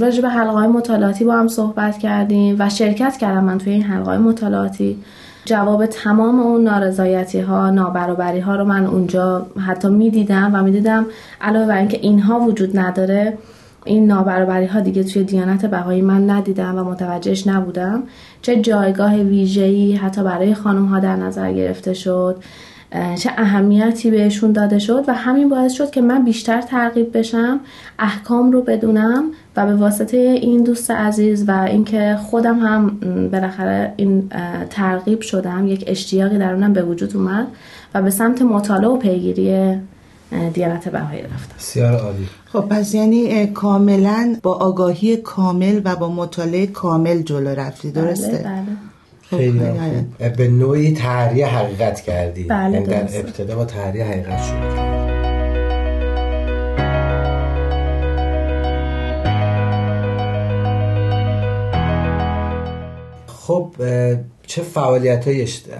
راجع 0.00 0.22
به 0.22 0.28
حلقه 0.28 0.52
های 0.52 0.68
مطالعاتی 0.68 1.24
با 1.24 1.34
هم 1.34 1.48
صحبت 1.48 1.98
کردیم 1.98 2.56
و 2.58 2.68
شرکت 2.68 3.16
کردم 3.16 3.44
من 3.44 3.58
توی 3.58 3.72
این 3.72 3.82
حلقه 3.82 4.10
های 4.10 4.18
مطالعاتی. 4.18 4.98
جواب 5.44 5.86
تمام 5.86 6.40
اون 6.40 6.64
نارضایتی 6.64 7.40
ها 7.40 7.70
نابرابری 7.70 8.40
ها 8.40 8.56
رو 8.56 8.64
من 8.64 8.86
اونجا 8.86 9.46
حتی 9.66 9.88
می‌دیدم 9.88 10.50
و 10.54 10.62
می‌دیدم 10.62 11.06
علاوه 11.40 11.66
بر 11.66 11.78
اینکه 11.78 11.98
اینها 12.02 12.40
وجود 12.40 12.78
نداره 12.78 13.38
این 13.84 14.06
نابرابری 14.06 14.66
ها 14.66 14.80
دیگه 14.80 15.04
توی 15.04 15.24
دیانت 15.24 15.66
بهایی 15.66 16.02
من 16.02 16.30
ندیدم 16.30 16.78
و 16.78 16.84
متوجهش 16.84 17.46
نبودم. 17.46 18.02
چه 18.42 18.56
جایگاه 18.56 19.14
ویژه‌ای 19.14 19.96
حتی 19.96 20.22
برای 20.22 20.54
خانم 20.54 20.84
ها 20.84 21.00
در 21.00 21.16
نظر 21.16 21.52
گرفته 21.52 21.94
شد. 21.94 22.36
چه 23.18 23.30
اهمیتی 23.36 24.10
بهشون 24.10 24.52
داده 24.52 24.78
شد 24.78 25.04
و 25.08 25.14
همین 25.14 25.48
باعث 25.48 25.72
شد 25.72 25.90
که 25.90 26.00
من 26.00 26.24
بیشتر 26.24 26.62
ترغیب 26.62 27.18
بشم 27.18 27.60
احکام 27.98 28.52
رو 28.52 28.62
بدونم 28.62 29.24
و 29.56 29.66
به 29.66 29.74
واسطه 29.74 30.16
این 30.16 30.62
دوست 30.62 30.90
عزیز 30.90 31.48
و 31.48 31.50
اینکه 31.50 32.18
خودم 32.22 32.58
هم 32.58 32.98
بالاخره 33.32 33.92
این 33.96 34.30
ترغیب 34.70 35.20
شدم 35.20 35.66
یک 35.66 35.84
اشتیاقی 35.86 36.38
درونم 36.38 36.72
به 36.72 36.82
وجود 36.82 37.16
اومد 37.16 37.46
و 37.94 38.02
به 38.02 38.10
سمت 38.10 38.42
مطالعه 38.42 38.88
و 38.88 38.96
پیگیری 38.96 39.78
دیانت 40.54 40.88
بهایی 40.88 41.22
رفتم 41.22 41.54
بسیار 41.58 41.96
عالی 41.96 42.28
خب 42.46 42.60
پس 42.60 42.94
یعنی 42.94 43.46
کاملا 43.46 44.36
با 44.42 44.54
آگاهی 44.54 45.16
کامل 45.16 45.80
و 45.84 45.96
با 45.96 46.08
مطالعه 46.08 46.66
کامل 46.66 47.22
جلو 47.22 47.48
رفتی 47.48 47.90
درسته؟ 47.90 48.28
بله 48.28 48.42
بله. 48.42 48.62
خیلی 49.36 49.60
به 50.36 50.48
نوعی 50.48 50.92
تحریه 50.92 51.46
حقیقت 51.46 52.00
کردی. 52.00 52.44
بله 52.44 52.72
یعنی 52.72 52.86
در. 52.86 53.02
ابتدا 53.02 53.56
با 53.56 53.64
تحریه 53.64 54.04
حقیقت 54.04 54.42
شد. 54.42 54.94
خب 63.26 63.74
چه 64.46 64.62
فعالیت 64.62 65.24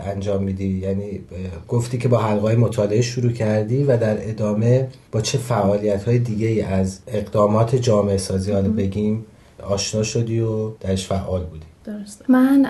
انجام 0.07 0.43
میدی؟ 0.43 0.79
یعنی 0.79 1.21
گفتی 1.69 1.99
که 1.99 2.09
با 2.09 2.19
حلقه 2.19 2.57
مطالعه 2.57 3.03
شروع 3.03 3.33
کردی 3.33 3.85
و 3.85 3.97
در 3.97 4.29
ادامه 4.29 4.89
با 5.13 5.21
چه 5.21 5.39
فعالیت 5.39 6.05
های 6.05 6.19
دیگه 6.19 6.65
از 6.65 6.99
اقدامات 7.07 7.77
جامعه 7.77 8.17
سازی 8.17 8.53
حالا 8.53 8.69
بگیم 8.69 9.25
آشنا 9.63 10.03
شدی 10.03 10.41
و 10.41 10.71
درش 10.71 11.07
فعال 11.07 11.45
بودی؟ 11.45 11.74
درست 11.85 12.25
من 12.29 12.63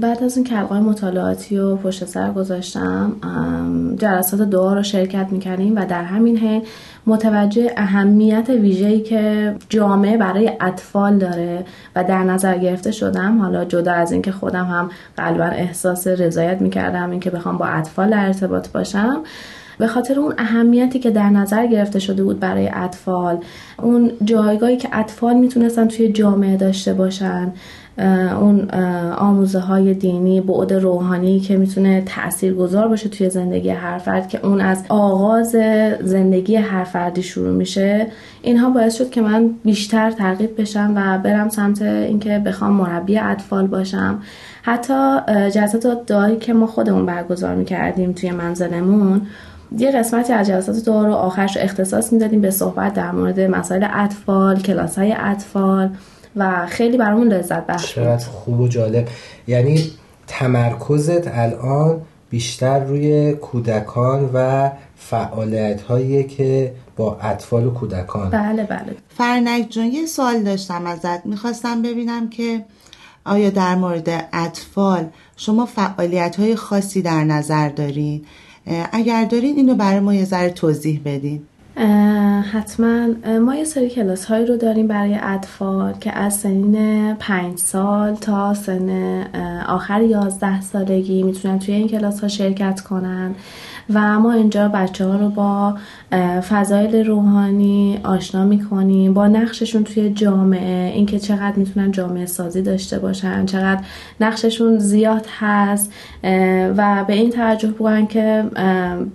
بعد 0.00 0.22
از 0.22 0.36
این 0.36 0.46
کلقای 0.46 0.80
مطالعاتی 0.80 1.58
و 1.58 1.76
پشت 1.76 2.04
سر 2.04 2.32
گذاشتم 2.32 3.12
جلسات 3.96 4.40
دعا 4.40 4.74
رو 4.74 4.82
شرکت 4.82 5.26
می‌کردیم 5.30 5.76
و 5.76 5.86
در 5.86 6.04
همین 6.04 6.38
حین 6.38 6.62
متوجه 7.06 7.72
اهمیت 7.76 8.48
ویژه‌ای 8.48 9.00
که 9.00 9.54
جامعه 9.68 10.16
برای 10.16 10.52
اطفال 10.60 11.18
داره 11.18 11.64
و 11.96 12.04
در 12.04 12.22
نظر 12.22 12.58
گرفته 12.58 12.90
شدم. 12.90 13.38
حالا 13.38 13.64
جدا 13.64 13.92
از 13.92 14.12
اینکه 14.12 14.32
خودم 14.32 14.64
هم 14.64 14.90
قلبا 15.16 15.44
احساس 15.44 16.06
رضایت 16.06 16.60
می‌کردم 16.60 17.10
اینکه 17.10 17.30
بخوام 17.30 17.58
با 17.58 17.66
اطفال 17.66 18.10
در 18.10 18.26
ارتباط 18.26 18.68
باشم. 18.68 19.22
به 19.78 19.86
خاطر 19.86 20.20
اون 20.20 20.34
اهمیتی 20.38 20.98
که 20.98 21.10
در 21.10 21.30
نظر 21.30 21.66
گرفته 21.66 21.98
شده 21.98 22.24
بود 22.24 22.40
برای 22.40 22.70
اطفال 22.74 23.38
اون 23.82 24.10
جایگاهی 24.24 24.76
که 24.76 24.88
اطفال 24.92 25.34
می‌تونستن 25.34 25.88
توی 25.88 26.12
جامعه 26.12 26.56
داشته 26.56 26.94
باشن 26.94 27.52
اون 28.40 28.70
آموزه 29.10 29.58
های 29.58 29.94
دینی 29.94 30.40
بعد 30.40 30.72
روحانی 30.72 31.40
که 31.40 31.56
می‌تونه 31.56 32.02
تأثیر 32.06 32.54
گذار 32.54 32.88
باشه 32.88 33.08
توی 33.08 33.30
زندگی 33.30 33.68
هر 33.68 33.98
فرد 33.98 34.28
که 34.28 34.46
اون 34.46 34.60
از 34.60 34.84
آغاز 34.88 35.56
زندگی 36.00 36.56
هر 36.56 36.84
فردی 36.84 37.22
شروع 37.22 37.52
میشه 37.52 38.06
اینها 38.42 38.70
باعث 38.70 38.96
شد 38.98 39.10
که 39.10 39.20
من 39.20 39.50
بیشتر 39.64 40.10
ترغیب 40.10 40.60
بشم 40.60 40.92
و 40.96 41.18
برم 41.18 41.48
سمت 41.48 41.82
اینکه 41.82 42.42
بخوام 42.46 42.72
مربی 42.72 43.18
اطفال 43.18 43.66
باشم. 43.66 44.18
حتی 44.62 45.18
جلسات 45.50 46.06
دعایی 46.06 46.36
که 46.36 46.52
ما 46.52 46.66
خودمون 46.66 47.06
برگزار 47.06 47.54
می‌کردیم 47.54 48.12
توی 48.12 48.30
منزلمون 48.30 49.20
یه 49.78 49.90
قسمتی 49.90 50.32
از 50.32 50.46
جلسات 50.46 50.84
دعا 50.84 51.06
رو 51.06 51.12
آخرش 51.12 51.56
اختصاص 51.56 52.12
می‌دادیم 52.12 52.40
به 52.40 52.50
صحبت 52.50 52.94
در 52.94 53.10
مورد 53.10 53.40
مسائل 53.40 53.86
اطفال 53.92 54.56
کلاس 54.60 54.98
های 54.98 55.14
اطفال. 55.18 55.90
و 56.36 56.66
خیلی 56.66 56.96
برامون 56.96 57.28
لذت 57.28 57.66
بخش 57.66 57.94
چقدر 57.94 58.26
خوب 58.26 58.60
و 58.60 58.68
جالب. 58.68 59.08
یعنی 59.46 59.90
تمرکزت 60.26 61.28
الان 61.28 62.00
بیشتر 62.30 62.84
روی 62.84 63.32
کودکان 63.32 64.30
و 64.34 64.70
فعالیت 64.96 65.82
هایی 65.82 66.24
که 66.24 66.72
با 66.96 67.18
اطفال 67.20 67.66
و 67.66 67.70
کودکان. 67.70 68.30
بله 68.30 68.64
بله. 68.64 68.96
فرنک 69.08 69.68
جون 69.68 69.86
یه 69.86 70.06
سوال 70.06 70.42
داشتم 70.42 70.86
ازت. 70.86 71.26
می‌خواستم 71.26 71.82
ببینم 71.82 72.30
که 72.30 72.64
آیا 73.24 73.50
در 73.50 73.74
مورد 73.74 74.28
اطفال 74.32 75.06
شما 75.36 75.66
فعالیت 75.66 76.36
های 76.36 76.56
خاصی 76.56 77.02
در 77.02 77.24
نظر 77.24 77.68
دارین؟ 77.68 78.24
اگر 78.92 79.24
دارین 79.24 79.56
اینو 79.56 79.74
برای 79.74 80.00
ما 80.00 80.14
یه 80.14 80.24
ذره 80.24 80.50
توضیح 80.50 81.00
بدین. 81.04 81.42
حتما 82.52 83.06
ما 83.38 83.54
یه 83.54 83.64
سری 83.64 83.88
کلاس 83.88 84.24
هایی 84.24 84.46
رو 84.46 84.56
داریم 84.56 84.86
برای 84.86 85.18
اطفال 85.22 85.92
که 85.92 86.18
از 86.18 86.34
سنین 86.34 87.14
پنج 87.14 87.58
سال 87.58 88.14
تا 88.14 88.54
سن 88.54 89.22
آخر 89.68 90.02
یازده 90.02 90.60
سالگی 90.60 91.22
می‌تونن 91.22 91.58
توی 91.58 91.74
این 91.74 91.88
کلاس 91.88 92.20
ها 92.20 92.28
شرکت 92.28 92.80
کنن. 92.80 93.34
و 93.94 94.20
ما 94.20 94.32
اینجا 94.32 94.68
بچه 94.68 95.06
ها 95.06 95.16
رو 95.16 95.28
با 95.28 95.74
فضایل 96.40 97.06
روحانی 97.06 98.00
آشنا 98.04 98.44
می‌کنیم 98.44 99.14
با 99.14 99.28
نقششون 99.28 99.84
توی 99.84 100.10
جامعه 100.10 100.92
اینکه 100.94 101.18
چقدر 101.18 101.56
می‌تونن 101.56 101.90
جامعه 101.90 102.26
سازی 102.26 102.62
داشته 102.62 102.98
باشن 102.98 103.46
چقدر 103.46 103.80
نقششون 104.20 104.78
زیاد 104.78 105.26
هست 105.38 105.92
و 106.76 107.04
به 107.06 107.12
این 107.12 107.30
توجه 107.30 107.68
بکنن 107.68 108.06
که 108.06 108.44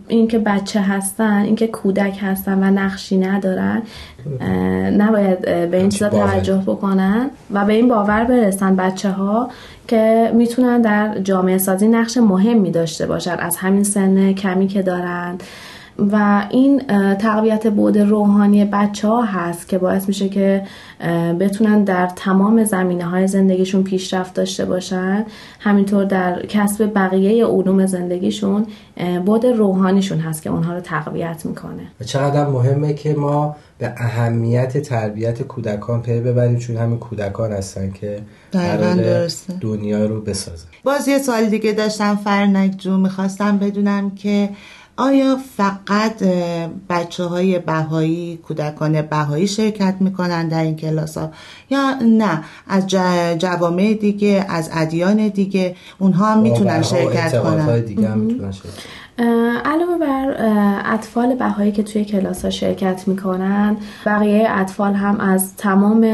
اینکه 0.08 0.40
بچه 0.40 0.82
هستن 0.82 1.42
اینکه 1.42 1.68
کودک 1.68 2.20
هستن 2.22 2.64
و 2.64 2.72
نقشی 2.72 3.18
ندارن 3.18 3.82
نباید 4.98 5.42
به 5.42 5.78
این 5.78 5.90
چیزا 5.90 6.10
توجه 6.10 6.58
بکنن 6.58 7.30
و 7.52 7.66
به 7.66 7.74
این 7.74 7.88
باور 7.88 8.24
برسن 8.24 8.76
بچه 8.76 9.12
ها 9.12 9.50
که 9.88 10.32
می‌تونن 10.36 10.82
در 10.82 11.20
جامعه 11.24 11.58
سازی 11.58 11.88
نقش 11.88 12.18
مهمی 12.18 12.72
داشته 12.72 13.06
باشن. 13.06 13.36
از 13.40 13.56
همین 13.56 13.84
سن 13.84 14.34
کمی 14.34 14.68
که 14.68 14.82
دارن 14.82 15.38
و 16.12 16.46
این 16.50 16.80
تقویت 17.16 17.68
بود 17.68 17.98
روحانی 17.98 18.66
بچه 18.66 19.08
ها 19.08 19.22
هست 19.22 19.68
که 19.68 19.78
باعث 19.78 20.08
میشه 20.08 20.30
که 20.30 20.64
بتونن 21.40 21.84
در 21.84 22.08
تمام 22.16 22.64
زمینه 22.64 23.06
های 23.06 23.28
زندگیشون 23.28 23.84
پیشرفت 23.84 24.34
داشته 24.34 24.66
باشن. 24.66 25.26
همینطور 25.60 26.06
در 26.06 26.46
کسب 26.46 26.94
بقیه 26.96 27.46
علوم 27.46 27.86
زندگیشون 27.86 28.66
بود 29.26 29.46
روحانیشون 29.46 30.20
هست 30.20 30.42
که 30.42 30.50
اونها 30.50 30.74
رو 30.74 30.80
تقویت 30.80 31.46
می‌کنه. 31.46 31.84
و 32.02 32.04
چقدر 32.04 32.48
مهمه 32.48 32.94
که 32.94 33.14
ما 33.14 33.56
به 33.78 33.94
اهمیت 33.98 34.78
تربیت 34.78 35.42
کودکان 35.42 36.02
پی 36.02 36.20
ببریم 36.20 36.58
چون 36.58 36.78
همین 36.78 37.00
کودکان 37.00 37.52
هستن 37.52 37.92
که 37.92 38.20
دنیا 39.62 40.06
رو 40.06 40.22
بسازن 40.22 40.66
باز 40.84 41.08
یه 41.08 41.20
سال 41.20 41.46
دیگه 41.46 41.72
داشتم 41.72 42.16
فرنک 42.16 42.78
جو 42.78 42.98
می‌خواستم 42.98 43.58
بدونم 43.58 44.10
که 44.16 44.50
آیا 44.98 45.38
فقط 45.58 46.24
بچه 46.90 47.24
های 47.24 47.60
بهایی 47.60 48.38
کودکان 48.38 49.02
بهایی 49.02 49.48
شرکت 49.48 49.96
می‌کنن 50.00 50.48
در 50.48 50.64
این 50.64 50.76
کلاس 50.76 51.18
ها 51.18 51.32
یا 51.70 51.96
نه 52.02 52.44
از 52.68 52.88
جوامع 53.40 53.94
دیگه 53.94 54.46
از 54.50 54.70
ادیان 54.74 55.28
دیگه 55.28 55.76
اونها 56.00 56.32
هم 56.32 56.42
می‌تونن 56.42 56.82
شرکت 56.82 57.44
کنن؟ 57.44 57.80
دیگه 57.80 58.10
هم 58.10 58.20
می‌تونن 58.20 58.52
شرکت 58.52 58.74
علاوه 59.66 59.98
بر 60.00 60.36
اطفال 60.86 61.36
بهایی 61.36 61.72
که 61.72 61.84
توی 61.84 62.06
کلاس 62.06 62.46
ها 62.46 62.52
شرکت 62.52 63.08
می‌کنن 63.08 63.78
بقیه 64.06 64.48
اطفال 64.50 64.94
هم 64.94 65.20
از 65.20 65.56
تمام 65.56 66.06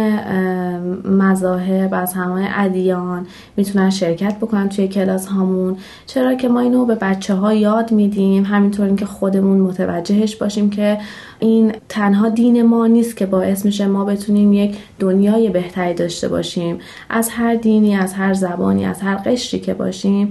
مذاهب 1.06 1.94
از 1.94 2.14
همه 2.14 2.50
ادیان 2.56 3.28
می‌تونن 3.58 3.90
شرکت 3.90 4.38
بکنن 4.38 4.70
توی 4.70 4.88
کلاس 4.88 5.28
هامون. 5.28 5.78
چرا 6.06 6.36
که 6.36 6.50
ما 6.50 6.60
اینو 6.60 6.86
به 6.86 6.96
بچه 6.96 7.34
ها 7.34 7.54
یاد 7.54 7.92
میدیم 7.92 8.44
همینطور 8.44 8.96
که 8.96 9.06
خودمون 9.06 9.60
متوجهش 9.60 10.36
باشیم 10.36 10.70
که 10.70 10.98
این 11.40 11.74
تنها 11.90 12.30
دین 12.30 12.62
ما 12.62 12.88
نیست 12.88 13.18
که 13.18 13.26
باعث 13.26 13.66
میشه 13.66 13.88
ما 13.88 14.06
بتونیم 14.06 14.54
یک 14.54 14.78
دنیای 15.00 15.50
بهتری 15.50 15.94
داشته 15.94 16.28
باشیم. 16.28 16.80
از 17.10 17.30
هر 17.30 17.56
دینی 17.56 17.96
از 17.96 18.14
هر 18.14 18.34
زبانی 18.34 18.86
از 18.86 19.02
هر 19.02 19.16
قشری 19.16 19.60
که 19.60 19.74
باشیم 19.74 20.30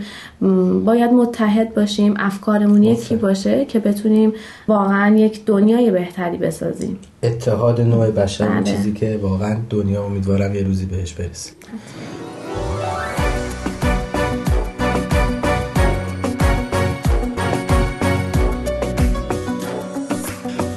باید 0.84 1.12
متحد 1.12 1.74
باشیم 1.74 2.14
افکارمون 2.16 2.82
یکی 2.82 3.16
باشه 3.16 3.64
که 3.64 3.78
بتونیم 3.78 4.32
واقعا 4.68 5.16
یک 5.16 5.44
دنیای 5.44 5.90
بهتری 5.90 6.36
بسازیم. 6.36 6.98
اتحاد 7.22 7.80
نوع 7.80 8.10
بشر 8.10 8.48
بله. 8.48 8.62
چیزی 8.62 8.92
که 8.92 9.18
واقعا 9.22 9.56
دنیا 9.70 10.04
امیدوارم 10.04 10.54
یه 10.54 10.62
روزی 10.62 10.86
بهش 10.86 11.12
برسیم 11.12 11.54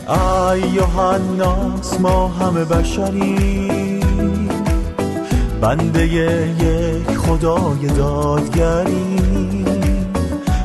ای 0.09 0.59
یوحناس 0.59 1.99
ما 1.99 2.27
همه 2.27 2.65
بشری. 2.65 3.99
بنده 5.61 6.07
یک 6.07 7.17
خدای 7.17 7.87
دادگری. 7.97 9.65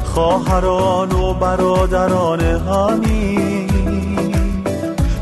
خواهران 0.04 1.12
و 1.12 1.34
برادران 1.34 2.40
همی 2.40 3.66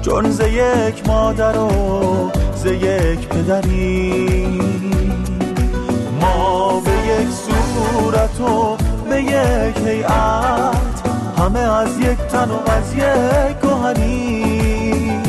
چون 0.02 0.30
ز 0.30 0.40
یک 0.40 1.08
مادر 1.08 1.58
و 1.58 2.30
ز 2.54 2.66
یک 2.66 3.28
پدری. 3.28 4.60
ما 6.20 6.80
به 6.80 6.90
یک 6.90 7.28
صورت 7.30 8.40
و 8.40 8.76
به 9.10 9.22
یک 9.22 9.76
هیئت. 9.86 11.02
همه 11.38 11.58
از 11.58 11.98
یک 11.98 12.18
تن 12.18 12.50
و 12.50 12.70
از 12.70 12.94
یک 12.94 13.61
گوهری 13.82 15.20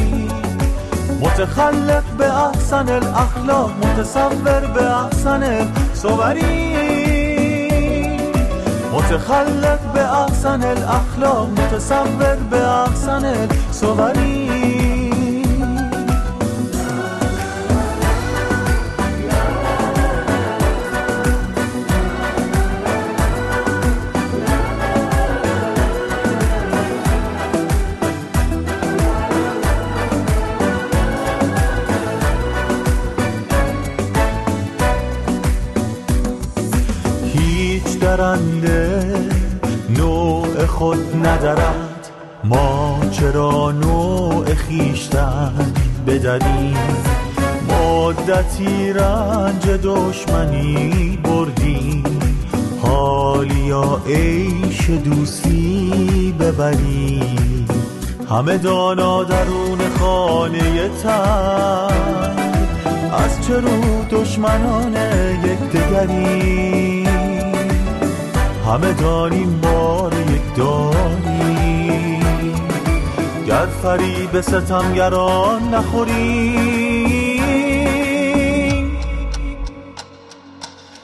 متخلق 1.21 2.03
به 2.17 2.45
احسن 2.45 2.89
الاخلاق 2.89 3.71
متصور 3.83 4.59
به 4.73 4.83
احسن 4.91 5.67
صوری. 5.93 6.73
متخلق 8.93 9.79
به 9.93 10.21
احسن 10.21 10.63
الاخلاق 10.63 11.49
متصور 11.49 12.35
به 12.51 12.67
احسن 12.67 13.47
صوری. 13.71 14.42
درنده 38.23 39.13
نوع 39.89 40.65
خود 40.65 41.25
ندارد 41.25 42.09
ما 42.43 42.99
چرا 43.11 43.71
نوع 43.71 44.45
خیشتن 44.45 45.73
بدریم؟ 46.07 46.77
مدتی 47.69 48.93
رنج 48.93 49.69
دشمنی 49.83 51.19
بردیم. 51.23 52.03
حالی 52.81 53.59
یا 53.59 54.01
عیش 54.07 54.89
دوستی 54.89 56.35
ببریم. 56.39 57.67
همه 58.29 58.57
دانا 58.57 59.23
درون 59.23 59.79
خانه 59.99 60.89
تن. 61.03 62.33
از 63.13 63.47
چرو 63.47 64.03
دشمنان 64.11 64.95
یکدیگری 65.43 66.92
همه 68.67 68.93
داریم 68.93 69.61
بار 69.61 70.13
یک 70.13 70.55
داری 70.55 72.19
گر 73.47 73.65
فریب 73.83 74.41
ستمگران 74.41 75.73
نخوریم 75.73 77.03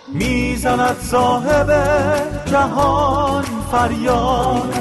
می‌زند 0.07 0.97
صاحب 1.01 1.69
جهان 2.45 3.45
فریاد. 3.71 4.73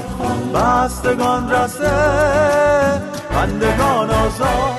بستگان 0.54 1.50
رسه 1.50 1.90
بندگان 3.30 4.10
آزاد. 4.10 4.78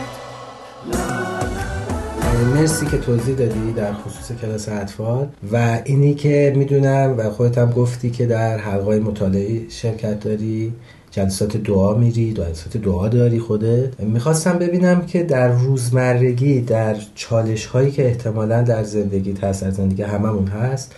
مرسی 2.44 2.86
که 2.86 2.98
توضیح 2.98 3.36
دادی 3.36 3.72
در 3.72 3.94
خصوص 3.94 4.32
کلاس 4.42 4.70
اطفال 4.70 5.28
و 5.52 5.80
اینی 5.86 6.14
که 6.14 6.54
می‌دونم 6.56 7.16
و 7.18 7.30
خودت 7.30 7.58
هم 7.58 7.72
گفتی 7.72 8.10
که 8.10 8.26
در 8.26 8.58
حلقای 8.58 9.00
مطالعه 9.00 9.70
شرکت 9.70 10.20
داری 10.20 10.74
جلسات 11.12 11.58
دعا 11.58 11.94
میری 11.94 12.34
جلسات 12.34 12.78
دعا 12.78 13.08
داری 13.08 13.40
خودت. 13.40 14.00
می‌خواستم 14.00 14.58
ببینم 14.58 15.06
که 15.06 15.24
در 15.24 15.52
روزمرگی 15.52 16.62
در 16.62 16.96
چالش 17.16 17.66
هایی 17.66 17.92
که 17.92 18.06
احتمالا 18.06 18.62
در 18.62 18.84
زندگی 18.84 19.34
هست 19.42 19.64
در 19.64 19.72
زندگی 19.72 20.04
هممون 20.04 20.48
هست 20.48 20.96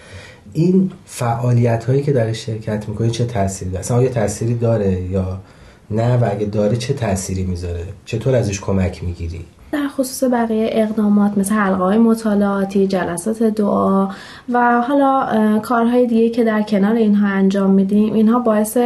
این 0.54 0.91
فعالیت 1.06 1.84
هایی 1.84 2.04
که 2.04 2.13
در 2.13 2.34
شرکت 2.34 2.89
می‌کنی 2.89 3.12
چه 3.12 3.25
تأثیری 3.25 3.71
داره؟ 3.71 3.91
آیا 3.91 4.10
تأثیری 4.10 4.54
داره 4.54 5.01
یا 5.01 5.41
نه؟ 5.91 6.17
و 6.17 6.30
اگه 6.32 6.45
داره 6.45 6.77
چه 6.77 6.93
تأثیری 6.93 7.43
می‌ذاره؟ 7.43 7.84
چطور 8.06 8.36
ازش 8.36 8.60
کمک 8.60 9.04
می‌گیری؟ 9.04 9.45
در 9.71 9.88
خصوص 9.88 10.23
بقیه 10.23 10.69
اقدامات 10.71 11.38
مثل 11.38 11.55
حلقه 11.55 11.84
های 11.84 11.97
مطالعاتی 11.97 12.88
جلسات 12.88 13.43
دعا 13.43 14.10
و 14.49 14.81
حالا 14.81 15.60
کارهای 15.60 16.07
دیگه 16.07 16.29
که 16.29 16.43
در 16.43 16.62
کنار 16.62 16.93
اینها 16.93 17.27
انجام 17.27 17.71
میدیم 17.71 18.13
اینها 18.13 18.39
باعث 18.39 18.77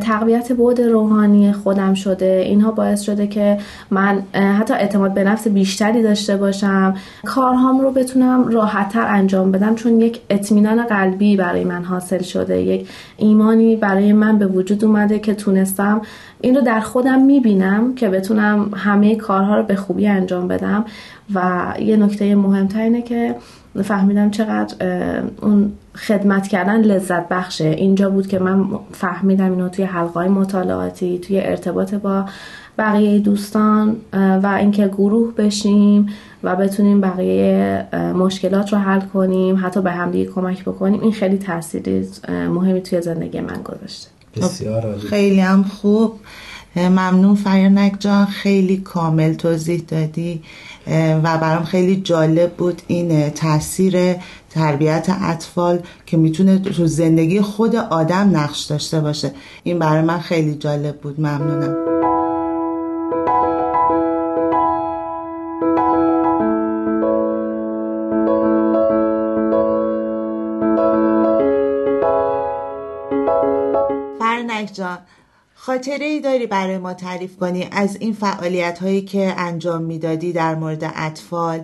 تقویت 0.00 0.52
بود 0.52 0.80
روحانی 0.80 1.52
خودم 1.52 1.94
شده. 1.94 2.44
اینها 2.46 2.70
باعث 2.70 3.00
شده 3.00 3.26
که 3.26 3.58
من 3.90 4.22
حتی 4.32 4.74
اعتماد 4.74 5.14
به 5.14 5.24
نفس 5.24 5.48
بیشتری 5.48 6.02
داشته 6.02 6.36
باشم. 6.36 6.94
کارهام 7.24 7.80
رو 7.80 7.90
بتونم 7.90 8.48
راحتتر 8.48 9.06
انجام 9.08 9.52
بدم 9.52 9.74
چون 9.74 10.00
یک 10.00 10.20
اطمینان 10.30 10.82
قلبی 10.82 11.36
برای 11.36 11.64
من 11.64 11.84
حاصل 11.84 12.22
شده 12.22 12.62
یک 12.62 12.88
ایمانی 13.16 13.76
برای 13.76 14.12
من 14.12 14.38
به 14.38 14.46
وجود 14.46 14.84
اومده 14.84 15.18
که 15.18 15.34
تونستم 15.34 16.00
این 16.42 16.54
رو 16.54 16.60
در 16.60 16.80
خودم 16.80 17.22
می‌بینم 17.22 17.94
که 17.94 18.08
بتونم 18.08 18.70
همه 18.76 19.16
کارها 19.16 19.56
رو 19.56 19.62
به 19.62 19.76
خوبی 19.76 20.06
انجام 20.06 20.48
بدم 20.48 20.84
و 21.34 21.64
یه 21.80 21.96
نکته 21.96 22.34
مهمتر 22.34 22.80
اینه 22.80 23.02
که 23.02 23.34
فهمیدم 23.84 24.30
چقدر 24.30 24.74
اون 25.42 25.72
خدمت 25.94 26.48
کردن 26.48 26.80
لذت 26.80 27.28
بخشه. 27.28 27.64
اینجا 27.64 28.10
بود 28.10 28.26
که 28.26 28.38
من 28.38 28.64
فهمیدم 28.92 29.50
اینو 29.50 29.68
توی 29.68 29.84
حلقای 29.84 30.28
مطالعاتی 30.28 31.18
توی 31.18 31.40
ارتباط 31.40 31.94
با 31.94 32.24
بقیه 32.78 33.18
دوستان 33.18 33.96
و 34.12 34.56
اینکه 34.58 34.88
گروه 34.88 35.34
بشیم 35.34 36.06
و 36.42 36.56
بتونیم 36.56 37.00
بقیه 37.00 37.86
مشکلات 38.14 38.72
رو 38.72 38.78
حل 38.78 39.00
کنیم 39.00 39.60
حتی 39.62 39.82
به 39.82 39.90
همدیگه 39.90 40.30
کمک 40.30 40.64
بکنیم. 40.64 41.00
این 41.00 41.12
خیلی 41.12 41.38
تاثیری 41.38 42.08
مهمی 42.28 42.80
توی 42.80 43.00
زندگی 43.00 43.40
من 43.40 43.62
گذاشته. 43.64 44.08
بسیار 44.36 44.86
عالی. 44.86 45.08
خیلی 45.08 45.40
هم 45.40 45.62
خوب. 45.62 46.20
ممنون 46.76 47.34
فرنک 47.34 47.96
جان. 47.98 48.26
خیلی 48.26 48.76
کامل 48.76 49.34
توضیح 49.34 49.82
دادی. 49.88 50.42
و 51.22 51.38
برام 51.38 51.64
خیلی 51.64 51.96
جالب 51.96 52.52
بود 52.52 52.82
این 52.86 53.30
تاثیر 53.30 54.14
تربیت 54.50 55.06
اطفال 55.20 55.78
که 56.06 56.16
می‌تونه 56.16 56.58
تو 56.58 56.86
زندگی 56.86 57.40
خود 57.40 57.76
آدم 57.76 58.36
نقش 58.36 58.62
داشته 58.64 59.00
باشه. 59.00 59.32
این 59.62 59.78
برای 59.78 60.02
من 60.02 60.18
خیلی 60.18 60.54
جالب 60.54 60.96
بود. 60.96 61.20
ممنونم. 61.20 61.91
خاطره 75.64 76.06
ای 76.06 76.20
داری 76.20 76.46
برای 76.46 76.78
ما 76.78 76.94
تعریف 76.94 77.36
کنی 77.36 77.68
از 77.72 77.96
این 78.00 78.12
فعالیت 78.12 78.78
هایی 78.78 79.02
که 79.02 79.34
انجام 79.38 79.82
می‌دادی 79.82 80.32
در 80.32 80.54
مورد 80.54 80.92
اطفال؟ 80.96 81.60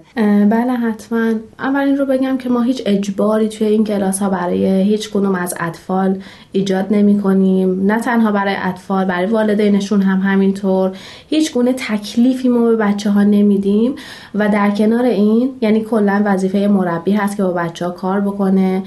بله 0.50 0.72
حتما. 0.72 1.32
اول 1.58 1.80
این 1.80 1.96
رو 1.96 2.06
بگم 2.06 2.38
که 2.38 2.48
ما 2.48 2.62
هیچ 2.62 2.82
اجباری 2.86 3.48
توی 3.48 3.66
این 3.66 3.84
کلاس 3.84 4.18
ها 4.18 4.30
برای 4.30 4.66
هیچ 4.66 5.10
کنوم 5.10 5.34
از 5.34 5.54
اطفال 5.60 6.22
ایجاد 6.52 6.86
نمی 6.90 7.20
کنیم 7.20 7.86
نه 7.86 8.00
تنها 8.00 8.32
برای 8.32 8.54
اطفال 8.58 9.04
برای 9.04 9.26
والدینشون 9.26 10.02
هم 10.02 10.20
همینطور. 10.20 10.92
هیچ 11.28 11.52
گونه 11.52 11.72
تکلیفی 11.72 12.48
ما 12.48 12.64
به 12.64 12.76
بچه 12.76 13.10
ها 13.10 13.22
نمیدیم 13.22 13.94
و 14.34 14.48
در 14.48 14.70
کنار 14.70 15.04
این 15.04 15.50
یعنی 15.60 15.80
کلا 15.80 16.22
وظیفه 16.24 16.68
مربی 16.68 17.12
هست 17.12 17.36
که 17.36 17.42
با 17.42 17.52
بچه 17.52 17.84
ها 17.84 17.90
کار 17.90 18.20
بکنه. 18.20 18.82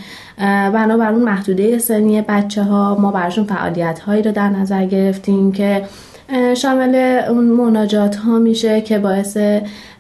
بنابر 0.74 1.12
اون 1.14 1.24
محدوده 1.24 1.78
سنی 1.78 2.22
بچه 2.22 2.64
ها 2.64 2.98
ما 3.00 3.12
براشون 3.12 3.44
فعالیت 3.44 4.00
هایی 4.00 4.24
رو 4.24 4.32
در 4.32 4.50
نظر 4.50 4.86
گرفتیم 5.02 5.52
که 5.52 5.82
شامل 6.58 6.96
اون 7.30 7.46
مناجات 7.46 8.16
ها 8.16 8.40
میشه 8.40 8.82
که 8.82 9.00
باعث 9.00 9.38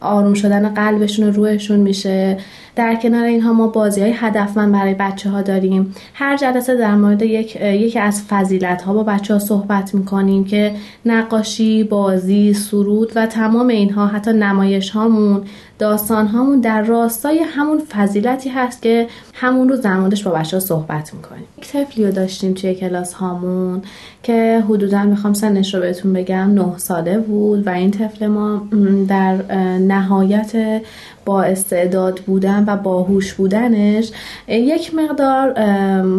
آروم 0.01 0.33
شدن 0.33 0.73
قلبشون 0.73 1.27
و 1.27 1.31
روحشون 1.31 1.79
میشه. 1.79 2.37
در 2.75 2.95
کنار 2.95 3.23
اینها 3.23 3.53
ما 3.53 3.67
بازی 3.67 4.01
های 4.01 4.13
هدفمند 4.15 4.71
برای 4.71 4.93
بچه 4.93 5.29
ها 5.29 5.41
داریم. 5.41 5.95
هر 6.13 6.37
جلسه 6.37 6.77
در 6.77 6.95
مورد 6.95 7.21
یک 7.21 7.55
یکی 7.55 7.99
از 7.99 8.23
فضیلت 8.23 8.81
ها 8.81 8.93
با 8.93 9.03
بچه 9.03 9.33
ها 9.33 9.39
صحبت 9.39 9.95
می‌کنیم 9.95 10.45
که 10.45 10.75
نقاشی، 11.05 11.83
بازی، 11.83 12.53
سرود 12.53 13.11
و 13.15 13.25
تمام 13.25 13.67
اینها 13.67 14.07
حتی 14.07 14.33
نمایش 14.33 14.89
هامون 14.89 15.41
داستان 15.79 16.27
هامون 16.27 16.59
در 16.59 16.81
راستای 16.81 17.39
همون 17.39 17.79
فضیلتی 17.79 18.49
هست 18.49 18.81
که 18.81 19.07
همون 19.33 19.69
رو 19.69 19.75
زمانش 19.75 20.23
با 20.23 20.31
بچه 20.31 20.57
ها 20.57 20.61
صحبت 20.61 21.13
می‌کنیم. 21.13 21.43
یک 21.57 21.67
طفلی 21.67 22.05
رو 22.05 22.11
داشتیم 22.11 22.53
توی 22.53 22.75
کلاس 22.75 23.13
هامون 23.13 23.81
که 24.23 24.63
حدودا 24.69 25.03
می‌خوام 25.03 25.33
سنش 25.33 25.75
رو 25.75 25.81
بهتون 25.81 26.13
بگم 26.13 26.53
نه 26.53 26.77
ساله 26.77 27.17
بود 27.17 27.67
و 27.67 27.69
این 27.69 27.91
طفل 27.91 28.27
ما 28.27 28.67
در 29.07 29.35
نهایت 29.77 30.81
با 31.25 31.43
استعداد 31.43 32.19
بودن 32.19 32.63
و 32.67 32.77
باهوش 32.77 33.33
بودنش 33.33 34.11
یک 34.47 34.95
مقدار 34.95 35.59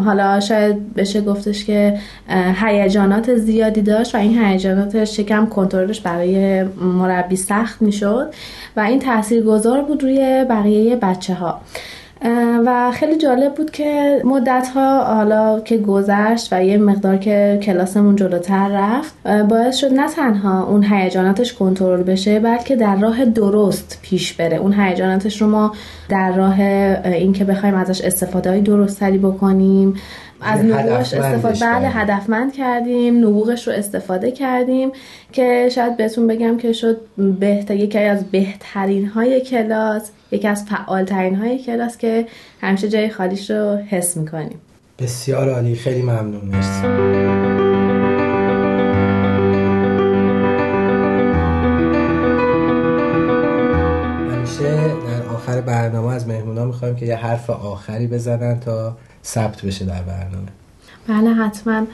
حالا 0.01 0.41
شاید 0.41 0.95
بشه 0.95 1.21
گفتش 1.21 1.65
که 1.65 1.99
هیجانات 2.63 3.35
زیادی 3.35 3.83
داشت 3.83 4.15
و 4.15 4.19
این 4.19 4.45
هیجاناتش 4.45 5.17
شکم 5.17 5.47
کنترلش 5.47 6.01
برای 6.01 6.65
مربی 6.81 7.37
سخت 7.37 7.83
می‌شد 7.83 8.35
و 8.77 8.81
این 8.81 8.99
تاثیر 8.99 9.43
گذار 9.43 9.83
بود 9.83 10.03
روی 10.03 10.47
بقیه 10.49 10.97
بچه 10.97 11.35
ها 11.35 11.61
و 12.67 12.91
خیلی 12.91 13.17
جالب 13.17 13.55
بود 13.55 13.71
که 13.71 14.23
مدت 14.25 14.69
ها 14.75 15.05
حالا 15.05 15.61
که 15.61 15.79
گذشت 15.79 16.53
و 16.53 16.65
یه 16.65 16.79
مقدار 16.79 17.17
که 17.17 17.61
کلاسمون 17.63 18.17
جلوتر 18.17 18.69
رفت 18.69 19.15
باعث 19.49 19.77
شد 19.77 19.93
نه 19.93 20.09
تنها 20.09 20.65
اون 20.65 20.85
هیجاناتش 20.85 21.55
کنترل 21.55 22.03
بشه 22.03 22.41
بلکه 22.41 22.77
در 22.77 22.97
راه 22.97 23.25
درست 23.25 23.99
پیش 24.03 24.33
بره. 24.33 24.57
اون 24.57 24.73
هیجاناتش 24.73 25.43
رو 25.43 25.49
ما 25.49 25.73
در 26.09 26.33
راه 26.33 26.61
اینکه 27.05 27.45
بخوایم 27.45 27.75
ازش 27.75 28.01
استفاده 28.01 28.51
های 28.51 28.61
درست 28.61 29.03
بکنیم 29.05 29.95
از 30.45 30.65
نبوغش 30.65 31.15
استفاده 31.15 31.61
بله 31.61 31.89
هدفمند 31.89 32.53
کردیم 32.53 33.19
نبوغش 33.19 33.69
رو 33.69 33.75
استفاده 33.75 34.31
کردیم 34.31 34.93
که 35.33 35.69
شاید 35.75 35.97
بهتون 35.97 36.27
بگم 36.27 36.57
که 36.59 36.73
شد 36.73 37.01
بهتر 37.17 37.75
یکی 37.75 37.99
از 37.99 38.25
بهترین 38.25 39.07
های 39.07 39.41
کلاس 39.41 40.11
یکی 40.31 40.49
از 40.49 40.65
فعال 40.65 41.05
ترین 41.05 41.35
های 41.35 41.59
کلاس 41.59 41.99
که 41.99 42.27
همیشه 42.61 42.89
جای 42.89 43.09
خالیش 43.09 43.51
رو 43.51 43.77
حس 43.77 44.17
می‌کنیم. 44.17 44.61
بسیار 44.99 45.51
عالی 45.51 45.75
خیلی 45.75 46.03
ممنون 46.03 46.45
مرسی. 46.45 47.62
برنامه 55.63 56.13
از 56.15 56.29
مهمونا 56.29 56.65
می‌خوایم 56.65 56.97
که 56.97 57.07
یه 57.07 57.17
حرف 57.17 57.51
آخری 57.51 58.07
بزنن 58.07 58.61
تا 58.61 58.97
ثبت 59.25 59.63
بشه 59.63 59.85
در 59.85 60.03
برنامه. 60.03 60.49
بله 61.09 61.35
حتما. 61.35 61.87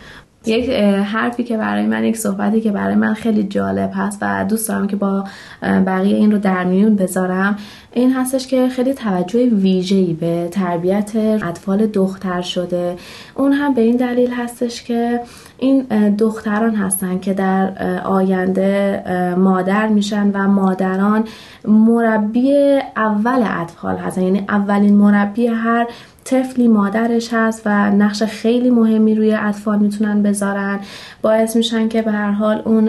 یک 0.49 0.71
حرفی 1.05 1.45
که 1.45 1.57
برای 1.57 1.87
من 1.87 2.05
یک 2.05 2.17
صحبتی 2.17 2.61
که 2.61 2.71
برای 2.71 2.95
من 2.95 3.15
خیلی 3.15 3.43
جالب 3.43 3.91
هست 3.95 4.19
و 4.23 4.45
دوست 4.49 4.69
دارم 4.69 4.87
که 4.87 4.97
با 4.97 5.25
بقیه 5.63 6.17
این 6.17 6.33
رو 6.33 6.39
در 6.39 6.65
میون 6.65 6.97
بذارم. 6.97 7.57
این 7.93 8.13
هستش 8.13 8.47
که 8.47 8.69
خیلی 8.69 8.95
توجه 8.95 9.47
ویژه‌ای 9.47 10.13
به 10.13 10.49
تربیت 10.53 11.17
اطفال 11.17 11.87
دختر 11.87 12.41
شده. 12.41 12.97
اون 13.35 13.53
هم 13.53 13.75
به 13.75 13.81
این 13.81 13.97
دلیل 13.97 14.31
هستش 14.31 14.83
که 14.83 15.21
این 15.59 15.83
دختران 16.19 16.75
هستن 16.75 17.19
که 17.19 17.35
در 17.35 17.73
آینده 18.05 19.03
مادر 19.39 19.87
میشن 19.87 20.31
و 20.35 20.49
مادران 20.49 21.25
مربی 21.65 22.79
اول 22.97 23.45
اطفال 23.61 23.97
هستن. 23.97 24.23
یعنی 24.23 24.45
اولین 24.49 24.97
مربی 24.97 25.47
هر 25.47 25.87
طفلی 26.31 26.69
مادرش 26.69 27.29
هست 27.33 27.63
و 27.67 27.91
نقش 27.91 28.23
خیلی 28.23 28.71
مهمی 28.71 29.15
روی 29.15 29.35
اطفال 29.35 29.79
می‌تونن 29.79 30.23
بذارن. 30.23 30.81
باعث 31.23 31.57
میشن 31.57 31.89
که 31.89 32.03
به 32.03 32.11
هر 32.13 32.31
حال 32.31 32.63
اون 32.65 32.89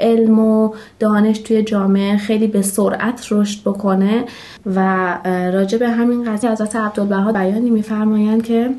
علم 0.00 0.38
و 0.38 0.74
دانش 0.98 1.38
توی 1.38 1.62
جامعه 1.62 2.16
خیلی 2.16 2.46
به 2.46 2.62
سرعت 2.62 3.26
رشد 3.30 3.60
بکنه 3.60 4.24
و 4.66 5.18
راجع 5.24 5.78
به 5.78 5.88
همین 5.88 6.32
قضیه 6.32 6.50
حضرت 6.50 6.76
عبدالبها 6.76 7.32
بیانی 7.32 7.70
میفرمایند 7.70 8.42
که 8.42 8.70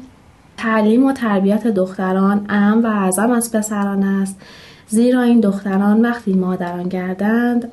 تعلیم 0.57 1.05
و 1.05 1.13
تربیت 1.13 1.67
دختران 1.67 2.45
اهم 2.49 2.83
و 2.83 2.87
اعظم 2.87 3.31
از 3.31 3.51
پسران 3.51 4.03
است. 4.03 4.41
زیرا 4.87 5.21
این 5.21 5.39
دختران 5.39 6.01
وقتی 6.01 6.33
مادران 6.33 6.83
گردند 6.83 7.71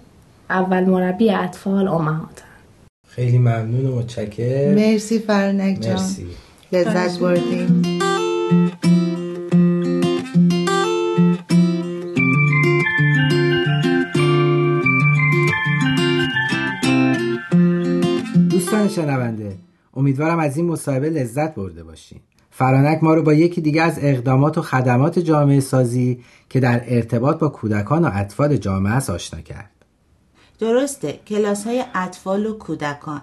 اول 0.51 0.85
مربی 0.85 1.31
اطفال 1.31 1.89
امهات 1.89 2.46
خیلی 3.17 3.39
ممنون 3.39 3.87
و 3.87 3.99
متشکر 3.99 4.75
مرسی 4.75 5.19
فرنک 5.19 5.81
جان. 5.81 5.93
مرسی. 5.93 6.27
لذت 6.73 7.19
بردیم. 7.19 7.83
دوستان 18.51 18.89
شنونده 18.89 19.57
امیدوارم 19.95 20.39
از 20.39 20.57
این 20.57 20.67
مصاحبه 20.67 21.11
لذت 21.11 21.55
برده 21.55 21.85
باشین. 21.85 22.19
فرانک 22.51 23.05
ما 23.05 23.15
رو 23.15 23.23
با 23.23 23.35
یکی 23.35 23.61
دیگه 23.61 23.83
از 23.83 23.99
اقدامات 24.03 24.59
و 24.59 24.63
خدمات 24.63 25.19
جامعه 25.19 25.61
سازی 25.61 26.21
که 26.49 26.61
در 26.61 26.83
ارتباط 26.87 27.39
با 27.39 27.49
کودکان 27.49 28.05
و 28.05 28.11
اطفال 28.13 28.57
جامعه 28.57 28.93
است 28.93 29.11
آشنا 29.11 29.41
کرد. 29.41 29.76
درسته 30.59 31.21
کلاس 31.27 31.67
های 31.67 31.85
اطفال 31.95 32.47
و 32.47 32.59
کودکان. 32.59 33.23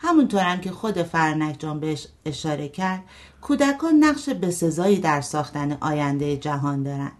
همونطورم 0.00 0.60
که 0.60 0.70
خود 0.70 1.02
فرنک 1.02 1.56
جان 1.58 1.80
بهش 1.80 2.06
اشاره 2.24 2.68
کرد 2.68 3.02
کودکان 3.40 3.94
نقش 3.94 4.28
بسزایی 4.28 4.98
در 4.98 5.20
ساختن 5.20 5.78
آینده 5.80 6.36
جهان 6.36 6.82
دارند 6.82 7.12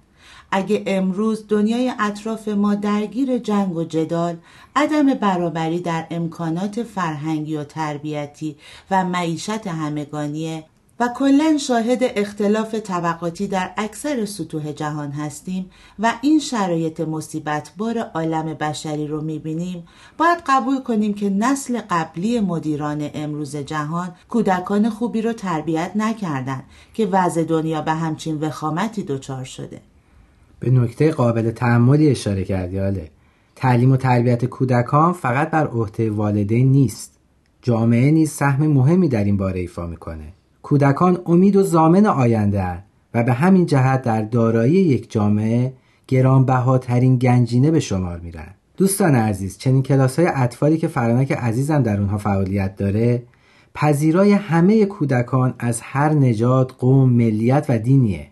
اگه 0.51 0.83
امروز 0.87 1.45
دنیای 1.49 1.93
اطراف 1.99 2.49
ما 2.49 2.75
درگیر 2.75 3.39
جنگ 3.39 3.77
و 3.77 3.85
جدال 3.85 4.37
عدم 4.77 5.15
برابری 5.15 5.81
در 5.81 6.07
امکانات 6.11 6.83
فرهنگی 6.83 7.57
و 7.57 7.65
تربیتی 7.65 8.57
و 8.91 9.05
معیشت 9.05 9.67
همگانی 9.67 10.65
و 11.01 11.09
کلا 11.17 11.57
شاهد 11.59 11.99
اختلاف 12.01 12.75
طبقاتی 12.75 13.47
در 13.47 13.71
اکثر 13.77 14.25
سطوح 14.25 14.73
جهان 14.73 15.11
هستیم 15.11 15.71
و 15.99 16.13
این 16.21 16.39
شرایط 16.39 17.01
مصیبت 17.01 17.73
بار 17.77 17.99
عالم 17.99 18.55
بشری 18.55 19.07
رو 19.07 19.21
می‌بینیم. 19.21 19.85
باید 20.19 20.39
قبول 20.47 20.83
کنیم 20.83 21.15
که 21.15 21.31
نسل 21.31 21.81
قبلی 21.91 22.41
مدیران 22.41 23.11
امروز 23.15 23.57
جهان 23.57 24.15
کودکان 24.29 24.91
خوبی 24.91 25.23
رو 25.23 25.33
تربیت 25.33 25.93
نکردند 25.97 26.65
که 26.95 27.07
وضع 27.07 27.45
دنیا 27.45 27.83
به 27.83 27.93
همچین 27.93 28.41
وخامتی 28.41 29.03
دچار 29.03 29.45
شده. 29.45 29.81
به 30.61 30.71
نکته 30.71 31.11
قابل 31.11 31.51
تعملی 31.51 32.09
اشاره 32.09 32.45
کردی 32.45 33.01
تعلیم 33.57 33.93
و 33.93 33.97
تربیت 33.97 34.45
کودکان 34.45 35.13
فقط 35.13 35.51
بر 35.51 35.67
عهده 35.67 36.11
والدین 36.11 36.73
نیست. 36.73 37.13
جامعه 37.63 38.11
نیز 38.11 38.31
سهم 38.31 38.67
مهمی 38.67 39.09
در 39.09 39.25
این 39.25 39.37
باره 39.37 39.61
ایفا 39.61 39.87
می‌کنه. 39.87 40.36
کودکان 40.67 41.19
امید 41.27 41.57
و 41.57 41.63
زامن 41.63 42.07
آینده 42.07 42.83
و 43.15 43.23
به 43.23 43.33
همین 43.33 43.67
جهت 43.67 44.03
در 44.03 44.23
دارایی 44.23 44.75
یک 44.75 45.11
جامعه 45.11 45.73
گرانبهاترین 46.09 47.17
گنجینه 47.17 47.71
به 47.71 47.81
شمار 47.81 48.21
میرن. 48.21 48.55
دوستان 48.77 49.15
عزیز 49.15 49.59
چنین 49.59 49.83
کلاس 49.83 50.19
های 50.19 50.29
اطفالی 50.35 50.77
که 50.77 50.89
فرانک 50.89 51.33
عزیزم 51.33 51.83
در 51.83 52.01
اونها 52.01 52.19
فعالیت 52.19 52.77
داره 52.77 53.23
پذیرای 53.75 54.33
همه 54.33 54.85
کودکان 54.85 55.55
از 55.59 55.81
هر 55.83 56.13
نژاد، 56.13 56.71
قوم، 56.79 57.11
ملیت 57.11 57.67
و 57.69 57.79
دینیه. 57.79 58.27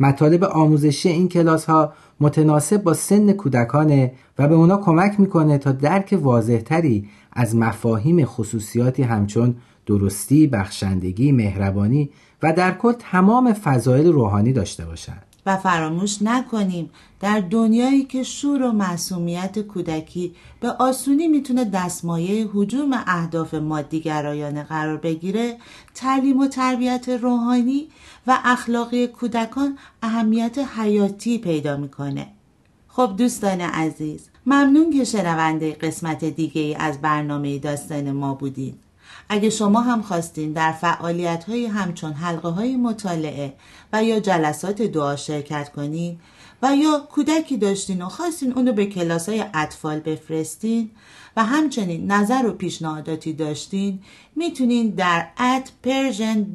مطالب 0.00 0.44
آموزشی 0.44 1.08
این 1.08 1.28
کلاس 1.28 1.64
ها 1.64 1.92
متناسب 2.20 2.82
با 2.82 2.94
سن 2.94 3.32
کودکانه 3.32 4.12
و 4.38 4.48
به 4.48 4.54
اونا 4.54 4.76
کمک 4.76 5.20
می‌کنه 5.20 5.58
تا 5.58 5.72
درک 5.72 6.18
واضحتری 6.22 7.08
از 7.32 7.56
مفاهیم 7.56 8.24
خصوصیاتی 8.24 9.02
همچون 9.02 9.56
درستی، 9.86 10.46
بخشندگی، 10.46 11.32
مهربانی 11.32 12.10
و 12.42 12.52
در 12.52 12.74
کل 12.74 12.92
تمام 12.92 13.52
فضایل 13.52 14.06
روحانی 14.06 14.52
داشته 14.52 14.84
باشند. 14.84 15.22
و 15.46 15.56
فراموش 15.56 16.22
نکنیم 16.22 16.90
در 17.20 17.40
دنیایی 17.40 18.04
که 18.04 18.22
شور 18.22 18.62
و 18.62 18.72
معصومیت 18.72 19.58
کودکی 19.58 20.34
به 20.60 20.70
آسونی 20.70 21.28
می‌تونه 21.28 21.64
دستمایه 21.64 22.48
حجوم 22.54 22.90
اهداف 23.06 23.54
مادیگرایانه 23.54 24.62
قرار 24.62 24.96
بگیره 24.96 25.56
تعلیم 25.94 26.40
و 26.40 26.46
تربیت 26.46 27.08
روحانی 27.08 27.88
و 28.26 28.38
اخلاقی 28.44 29.06
کودکان 29.06 29.78
اهمیت 30.02 30.58
حیاتی 30.58 31.38
پیدا 31.38 31.76
می‌کنه 31.76 32.26
خب 32.88 33.14
دوستان 33.18 33.60
عزیز 33.60 34.28
ممنون 34.46 34.92
که 34.92 35.04
شنونده 35.04 35.72
قسمت 35.72 36.24
دیگه 36.24 36.60
ای 36.62 36.74
از 36.74 37.00
برنامه 37.00 37.58
داستان 37.58 38.12
ما 38.12 38.34
بودید 38.34 38.83
اگه 39.28 39.50
شما 39.50 39.80
هم 39.80 40.02
خواستین 40.02 40.52
در 40.52 40.72
فعالیت 40.72 41.44
های 41.44 41.66
همچون 41.66 42.12
حلقه 42.12 42.48
های 42.48 42.76
مطالعه 42.76 43.54
و 43.92 44.04
یا 44.04 44.20
جلسات 44.20 44.82
دعا 44.82 45.16
شرکت 45.16 45.72
کنین 45.72 46.20
و 46.62 46.76
یا 46.76 47.08
کودکی 47.10 47.56
داشتین 47.56 48.02
و 48.02 48.08
خواستین 48.08 48.52
اونو 48.52 48.72
به 48.72 48.86
کلاس 48.86 49.28
های 49.28 49.44
اطفال 49.54 50.00
بفرستین 50.00 50.90
و 51.36 51.44
همچنین 51.44 52.12
نظر 52.12 52.46
و 52.46 52.52
پیشنهاداتی 52.52 53.32
داشتین 53.32 54.00
می‌تونین 54.36 54.90
در 54.90 55.26
at 55.38 55.72
Persian 55.82 56.46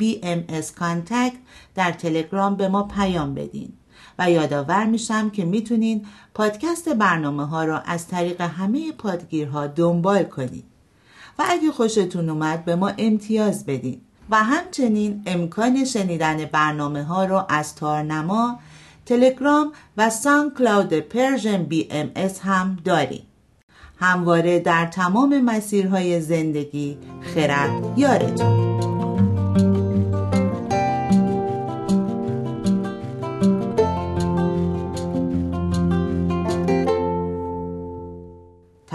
contact 0.76 1.34
در 1.76 1.92
تلگرام 1.92 2.56
به 2.56 2.68
ما 2.68 2.84
پیام 2.84 3.34
بدین. 3.34 3.74
و 4.20 4.32
یادآور 4.32 4.86
میشم 4.86 5.30
که 5.30 5.46
می‌تونین 5.46 6.06
پادکست 6.34 6.90
برنامه 6.90 7.46
ها 7.46 7.64
را 7.64 7.80
از 7.80 8.08
طریق 8.08 8.42
همه 8.42 8.92
پادگیرها 8.92 9.68
دنبال 9.68 10.24
کنید 10.24 10.79
و 11.40 11.44
اگه 11.48 11.72
خوشتون 11.72 12.30
اومد 12.30 12.66
به 12.66 12.76
ما 12.76 12.92
امتیاز 12.98 13.66
بدین. 13.66 14.02
و 14.30 14.36
همچنین 14.36 15.24
امکان 15.26 15.86
شنیدن 15.86 16.46
برنامه 16.46 17.04
ها 17.04 17.26
را 17.26 17.46
از 17.50 17.76
تارنما 17.76 18.60
تلگرام 19.06 19.72
و 19.98 20.10
SoundCloud 20.10 20.94
Persian 20.94 21.64
BMS 21.64 22.40
هم 22.40 22.78
داریم 22.86 23.24
همواره 24.00 24.60
در 24.60 24.86
تمام 24.86 25.42
مسیرهای 25.42 26.22
زندگی 26.22 26.98
خرد 27.22 27.94
یارتون. 27.98 28.99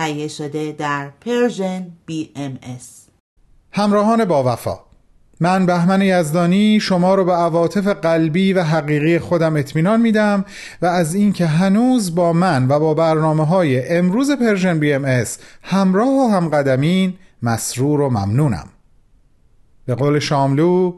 تهیه 0.04 0.28
شده 0.28 0.72
در 0.72 1.10
Persian 1.20 1.86
BMS 2.10 3.10
همراهان 3.72 4.24
با 4.24 4.52
وفا. 4.52 4.78
من 5.40 5.66
بهمن 5.66 6.02
یزدانی 6.02 6.80
شما 6.80 7.14
رو 7.14 7.24
به 7.24 7.32
عواطف 7.32 7.86
قلبی 7.86 8.52
و 8.52 8.62
حقیقی 8.62 9.18
خودم 9.18 9.56
اطمینان 9.56 10.00
میدم 10.00 10.44
و 10.82 10.86
از 10.86 11.14
اینکه 11.14 11.46
هنوز 11.46 12.14
با 12.14 12.32
من 12.32 12.68
و 12.68 12.78
با 12.78 12.94
برنامه 12.94 13.46
های 13.46 13.88
امروز 13.88 14.30
Persian 14.30 14.78
BMS 14.78 15.38
همراه 15.62 16.08
و 16.08 16.28
همقدمین 16.32 17.14
مسرور 17.42 18.00
و 18.00 18.10
ممنونم. 18.10 18.68
به 19.86 19.94
قول 19.94 20.18
شاملو 20.18 20.94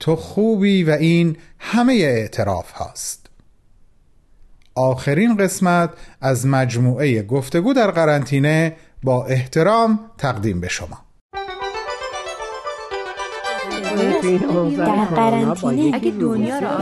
تو 0.00 0.16
خوبی 0.16 0.84
و 0.84 0.90
این 0.90 1.36
همه 1.58 1.92
اعتراف 1.92 2.70
هاست. 2.70 3.21
آخرین 4.74 5.36
قسمت 5.36 5.90
از 6.20 6.46
مجموعه 6.46 7.22
گفتگو 7.22 7.72
در 7.72 7.90
قرنطینه 7.90 8.76
با 9.02 9.26
احترام 9.26 10.00
تقدیم 10.18 10.60
به 10.60 10.68
شما. 10.68 10.98
در 14.76 15.04
قرنطینه 15.04 15.96
اگه 15.96 16.10
دنیا 16.10 16.58
را 16.58 16.78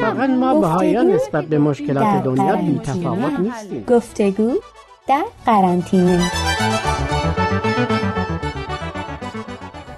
فقط 0.00 0.30
ما 0.30 0.60
بهایان 0.60 1.06
نسبت 1.06 1.44
به 1.44 1.58
مشکلات 1.58 2.24
دنیا 2.24 2.56
بی 2.56 2.78
تفاوت 2.78 3.40
نیستیم. 3.40 3.84
گفتگو 3.84 4.52
در 5.08 5.24
قرنطینه. 5.46 6.30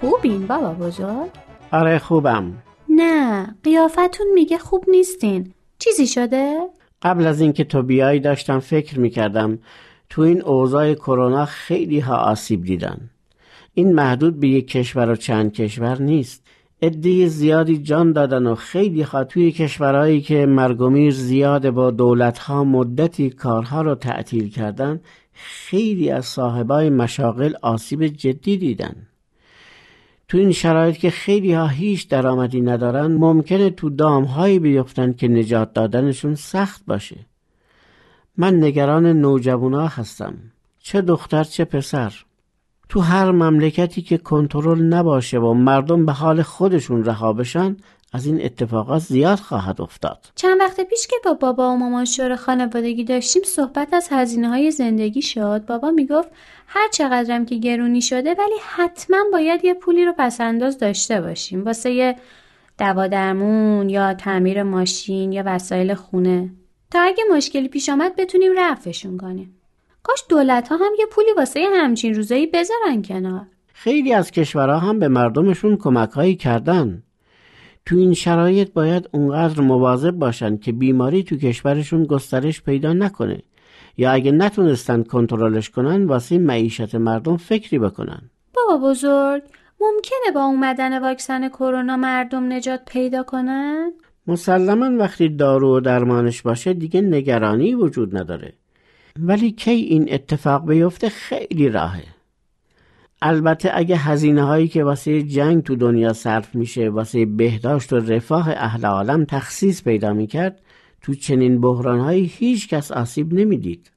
خوبین 0.00 0.46
بابا 0.46 0.72
بزرگ؟ 0.72 1.30
آره 1.72 1.98
خوبم. 1.98 2.52
نه 2.98 3.54
قیافتون 3.64 4.26
میگه 4.34 4.58
خوب 4.58 4.84
نیستین. 4.88 5.52
چیزی 5.78 6.06
شده؟ 6.06 6.58
قبل 7.02 7.26
از 7.26 7.40
اینکه 7.40 7.64
تو 7.64 7.82
بیایی 7.82 8.20
داشتم 8.20 8.58
فکر 8.58 9.00
می‌کردم 9.00 9.58
تو 10.10 10.22
این 10.22 10.42
اوضاع 10.42 10.94
کرونا 10.94 11.44
خیلی 11.44 12.00
ها 12.00 12.16
آسیب 12.16 12.64
دیدن. 12.64 13.10
این 13.74 13.94
محدود 13.94 14.40
به 14.40 14.48
یک 14.48 14.68
کشور 14.68 15.10
و 15.10 15.16
چند 15.16 15.52
کشور 15.52 16.02
نیست. 16.02 16.46
عده 16.82 17.26
زیادی 17.26 17.78
جان 17.78 18.12
دادن 18.12 18.46
و 18.46 18.54
خیلی 18.54 19.02
ها 19.02 19.24
توی 19.24 19.52
کشورهایی 19.52 20.20
که 20.20 20.46
مرگومیر 20.46 21.12
زیاد 21.12 21.70
با 21.70 21.90
دولت 21.90 22.38
ها 22.38 22.64
مدتی 22.64 23.30
کارها 23.30 23.82
رو 23.82 23.94
تعطیل 23.94 24.50
کردن 24.50 25.00
خیلی 25.32 26.10
از 26.10 26.26
صاحبای 26.26 26.90
مشاغل 26.90 27.54
آسیب 27.62 28.06
جدی 28.06 28.56
دیدن. 28.56 29.07
تو 30.28 30.38
این 30.38 30.52
شرایط 30.52 30.96
که 30.96 31.10
خیلی 31.10 31.52
ها 31.52 31.66
هیچ 31.66 32.08
درآمدی 32.08 32.60
ندارن 32.60 33.06
ممکنه 33.06 33.70
تو 33.70 33.90
دام 33.90 34.24
هایی 34.24 34.58
بیفتن 34.58 35.12
که 35.12 35.28
نجات 35.28 35.72
دادنشون 35.72 36.34
سخت 36.34 36.82
باشه. 36.86 37.16
من 38.36 38.64
نگران 38.64 39.06
نوجوانا 39.06 39.86
هستم. 39.86 40.34
چه 40.78 41.00
دختر 41.00 41.44
چه 41.44 41.64
پسر. 41.64 42.14
تو 42.88 43.00
هر 43.00 43.30
مملکتی 43.30 44.02
که 44.02 44.18
کنترل 44.18 44.82
نباشه 44.82 45.38
و 45.38 45.54
مردم 45.54 46.06
به 46.06 46.12
حال 46.12 46.42
خودشون 46.42 47.04
رها 47.04 47.32
بشن 47.32 47.76
از 48.12 48.26
این 48.26 48.44
اتفاقات 48.44 49.02
زیاد 49.02 49.38
خواهد 49.38 49.80
افتاد. 49.80 50.18
چند 50.34 50.60
وقت 50.60 50.80
پیش 50.80 51.06
که 51.06 51.16
با 51.24 51.34
بابا 51.34 51.72
و 51.72 51.76
مامان 51.76 52.04
شور 52.04 52.36
خانوادگی 52.36 53.04
داشتیم 53.04 53.42
صحبت 53.42 53.94
از 53.94 54.08
هزینه 54.10 54.48
های 54.48 54.70
زندگی 54.70 55.22
شد. 55.22 55.66
بابا 55.66 55.90
می‌گفت 55.90 56.28
هر 56.70 56.88
چقدرم 56.92 57.46
که 57.46 57.56
گرونی 57.56 58.02
شده 58.02 58.30
ولی 58.30 58.54
حتما 58.76 59.24
باید 59.32 59.64
یه 59.64 59.74
پولی 59.74 60.04
رو 60.04 60.14
پسنداز 60.18 60.78
داشته 60.78 61.20
باشیم. 61.20 61.64
واسه 61.64 61.90
یه 61.90 62.16
دوا 62.78 63.06
درمون 63.06 63.88
یا 63.88 64.14
تعمیر 64.14 64.62
ماشین 64.62 65.32
یا 65.32 65.42
وسایل 65.46 65.94
خونه. 65.94 66.50
تا 66.90 67.00
اگه 67.00 67.24
مشکلی 67.36 67.68
پیش 67.68 67.88
آمد 67.88 68.16
بتونیم 68.16 68.52
رفعشون 68.58 69.16
کنیم. 69.18 69.54
کاش 70.02 70.24
دولت 70.28 70.68
ها 70.68 70.76
هم 70.76 70.92
یه 70.98 71.06
پولی 71.06 71.32
واسه 71.36 71.66
همچین 71.72 72.14
روزایی 72.14 72.46
بذارن 72.46 73.02
کنار. 73.02 73.46
خیلی 73.74 74.12
از 74.12 74.30
کشورها 74.30 74.78
هم 74.78 74.98
به 74.98 75.08
مردمشون 75.08 75.76
کمک 75.76 76.10
هایی 76.10 76.36
کردن. 76.36 77.02
تو 77.86 77.96
این 77.96 78.14
شرایط 78.14 78.72
باید 78.72 79.08
اونقدر 79.12 79.60
مواظب 79.60 80.10
باشن 80.10 80.56
که 80.56 80.72
بیماری 80.72 81.22
تو 81.22 81.36
کشورشون 81.36 82.04
گسترش 82.04 82.62
پیدا 82.62 82.92
نکنه. 82.92 83.42
یا 83.98 84.10
اگه 84.10 84.32
نتونستن 84.32 85.02
کنترلش 85.02 85.70
کنن 85.70 86.06
واسه 86.06 86.38
معیشت 86.38 86.94
مردم 86.94 87.36
فکری 87.36 87.78
بکنن. 87.78 88.30
بابا 88.54 88.88
بزرگ 88.88 89.42
ممکنه 89.80 90.32
با 90.34 90.44
اومدن 90.44 91.02
واکسن 91.02 91.48
کرونا 91.48 91.96
مردم 91.96 92.52
نجات 92.52 92.80
پیدا 92.86 93.22
کنن؟ 93.22 93.92
مسلما 94.26 94.98
وقتی 94.98 95.28
دارو 95.28 95.76
و 95.76 95.80
درمانش 95.80 96.42
باشه 96.42 96.72
دیگه 96.72 97.00
نگرانی 97.00 97.74
وجود 97.74 98.16
نداره. 98.16 98.52
ولی 99.20 99.52
کی 99.52 99.70
این 99.70 100.08
اتفاق 100.12 100.68
بیفته 100.68 101.08
خیلی 101.08 101.68
راهه. 101.68 102.04
البته 103.22 103.70
اگه 103.74 103.96
هزینه 103.96 104.42
هایی 104.42 104.68
که 104.68 104.84
واسه 104.84 105.22
جنگ 105.22 105.62
تو 105.62 105.76
دنیا 105.76 106.12
صرف 106.12 106.54
میشه 106.54 106.88
واسه 106.88 107.26
بهداشت 107.26 107.92
و 107.92 107.96
رفاه 107.96 108.48
اهل 108.50 108.84
عالم 108.84 109.24
تخصیص 109.24 109.82
پیدا 109.82 110.12
می‌کرد 110.12 110.60
تو 111.02 111.14
چنین 111.14 111.60
بحران 111.60 112.00
هایی 112.00 112.24
هیچ 112.24 112.68
کس 112.68 112.92
آسیب 112.92 113.34
نمی‌دید. 113.34 113.90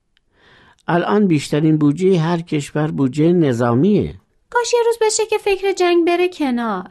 الان 0.87 1.27
بیشترین 1.27 1.77
بودجه 1.77 2.19
هر 2.19 2.41
کشور 2.41 2.91
بودجه 2.91 3.33
نظامیه. 3.33 4.15
کاش 4.49 4.73
یه 4.73 4.79
روز 4.85 4.97
بشه 5.01 5.25
که 5.29 5.37
فکر 5.37 5.73
جنگ 5.73 6.07
بره 6.07 6.29
کنار. 6.29 6.89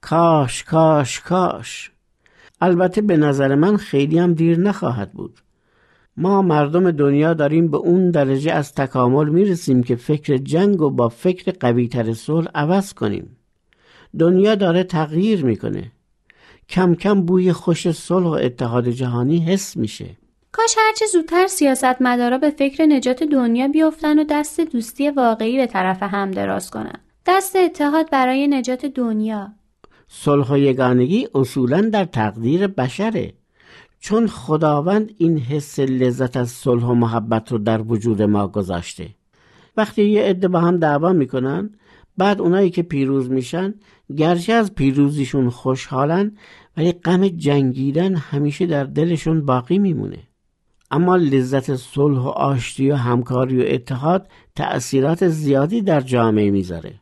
کاش 0.00 0.64
کاش 0.64 1.20
کاش. 1.20 1.90
البته 2.60 3.00
به 3.00 3.16
نظر 3.16 3.54
من 3.54 3.76
خیلی 3.76 4.18
هم 4.18 4.34
دیر 4.34 4.58
نخواهد 4.58 5.12
بود. 5.12 5.38
ما 6.16 6.42
مردم 6.42 6.90
دنیا 6.90 7.34
داریم 7.34 7.70
به 7.70 7.76
اون 7.76 8.10
درجه 8.10 8.52
از 8.52 8.74
تکامل 8.74 9.28
می‌رسیم 9.28 9.82
که 9.82 9.96
فکر 9.96 10.36
جنگ 10.36 10.82
و 10.82 10.90
با 10.90 11.08
فکر 11.08 11.52
قویتر 11.60 12.14
صلح 12.14 12.48
عوض 12.54 12.94
کنیم. 12.94 13.36
دنیا 14.18 14.54
داره 14.54 14.84
تغییر 14.84 15.44
می‌کنه. 15.44 15.92
کم 16.68 16.94
کم 16.94 17.22
بوی 17.22 17.52
خوش 17.52 17.90
صلح 17.90 18.26
و 18.26 18.28
اتحاد 18.28 18.88
جهانی 18.88 19.38
حس 19.38 19.76
میشه. 19.76 20.16
کاش 20.52 20.74
هرچه 20.78 21.06
زودتر 21.12 21.46
سیاست 21.46 22.02
مدارا 22.02 22.38
به 22.38 22.50
فکر 22.50 22.86
نجات 22.86 23.22
دنیا 23.22 23.68
بیفتن 23.68 24.18
و 24.18 24.24
دست 24.30 24.60
دوستی 24.60 25.10
واقعی 25.10 25.56
به 25.56 25.66
طرف 25.66 26.02
هم 26.02 26.30
دراز 26.30 26.70
کنن. 26.70 27.00
دست 27.26 27.56
اتحاد 27.56 28.10
برای 28.10 28.48
نجات 28.48 28.86
دنیا. 28.86 29.48
صلح 30.08 30.52
و 30.52 30.58
یگانگی 30.58 31.28
اصولا 31.34 31.80
در 31.80 32.04
تقدیر 32.04 32.66
بشره. 32.66 33.32
چون 34.00 34.26
خداوند 34.26 35.14
این 35.18 35.38
حس 35.38 35.78
لذت 35.78 36.36
از 36.36 36.50
صلح 36.50 36.84
و 36.84 36.94
محبت 36.94 37.52
رو 37.52 37.58
در 37.58 37.82
وجود 37.82 38.22
ما 38.22 38.48
گذاشته. 38.48 39.08
وقتی 39.76 40.04
یه 40.04 40.22
عده 40.22 40.48
با 40.48 40.60
هم 40.60 40.76
دعوا 40.76 41.12
می‌کنن 41.12 41.70
بعد 42.16 42.40
اونایی 42.40 42.70
که 42.70 42.82
پیروز 42.82 43.30
میشن 43.30 43.74
گرچه 44.16 44.52
از 44.52 44.74
پیروزیشون 44.74 45.50
خوشحالن 45.50 46.36
ولی 46.76 46.92
غم 46.92 47.28
جنگیدن 47.28 48.14
همیشه 48.14 48.66
در 48.66 48.84
دلشون 48.84 49.46
باقی 49.46 49.78
میمونه. 49.78 50.18
اما 50.90 51.16
لذت 51.16 51.76
صلح 51.76 52.18
و 52.18 52.28
آشتی 52.28 52.90
و 52.90 52.94
همکاری 52.94 53.62
و 53.62 53.64
اتحاد 53.66 54.28
تأثیرات 54.56 55.28
زیادی 55.28 55.82
در 55.82 56.00
جامعه 56.00 56.50
می‌ذاره 56.50 56.94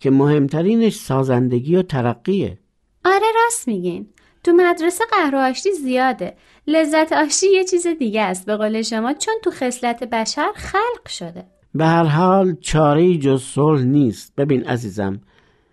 که 0.00 0.10
مهمترینش 0.10 0.94
سازندگی 0.94 1.76
و 1.76 1.82
ترقیه. 1.82 2.58
آره 3.04 3.26
راست 3.44 3.68
میگین. 3.68 4.08
تو 4.44 4.52
مدرسه 4.52 5.04
قهر 5.10 5.34
و 5.34 5.38
آشتی 5.38 5.72
زیاده. 5.72 6.36
لذت 6.66 7.12
آشتی 7.12 7.46
یه 7.52 7.64
چیز 7.64 7.86
دیگه 7.86 8.22
است. 8.22 8.46
به 8.46 8.56
قول 8.56 8.82
شما 8.82 9.12
چون 9.12 9.34
تو 9.44 9.50
خصلت 9.50 10.04
بشر 10.04 10.48
خلق 10.54 11.08
شده. 11.08 11.44
به 11.74 11.86
هر 11.86 12.04
حال 12.04 12.56
چاره 12.60 13.18
جز 13.18 13.42
صلح 13.42 13.82
نیست. 13.82 14.32
ببین 14.36 14.64
عزیزم 14.64 15.20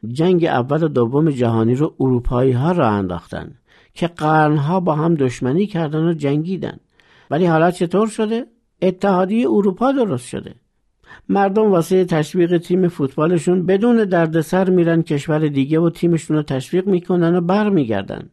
جنگ 0.08 0.46
اول 0.46 0.84
و 0.84 0.88
دوم 0.88 1.30
جهانی 1.30 1.76
رو 1.76 1.96
اروپایی 2.00 2.52
ها 2.52 2.72
را 2.72 2.88
انداختن 2.88 3.56
که 3.94 4.08
قرنها 4.08 4.80
با 4.80 4.96
هم 4.96 5.16
دشمنی 5.16 5.68
کردن 5.68 6.04
و 6.04 6.14
جنگیدن 6.14 6.80
ولی 7.32 7.46
حالا 7.46 7.72
چطور 7.72 8.08
شده؟ 8.08 8.46
اتحادیه 8.82 9.50
اروپا 9.50 9.92
درست 9.92 10.28
شده 10.28 10.56
مردم 11.30 11.72
واسه 11.72 12.06
تشویق 12.06 12.58
تیم 12.58 12.88
فوتبالشون 12.88 13.66
بدون 13.66 14.06
دردسر 14.06 14.70
میرن 14.70 15.02
کشور 15.02 15.48
دیگه 15.48 15.80
و 15.80 15.90
تیمشون 15.90 16.38
رو 16.38 16.44
تشویق 16.44 16.88
می‌کنن 16.88 17.36
و 17.36 17.42
برمیگردن 17.42 18.30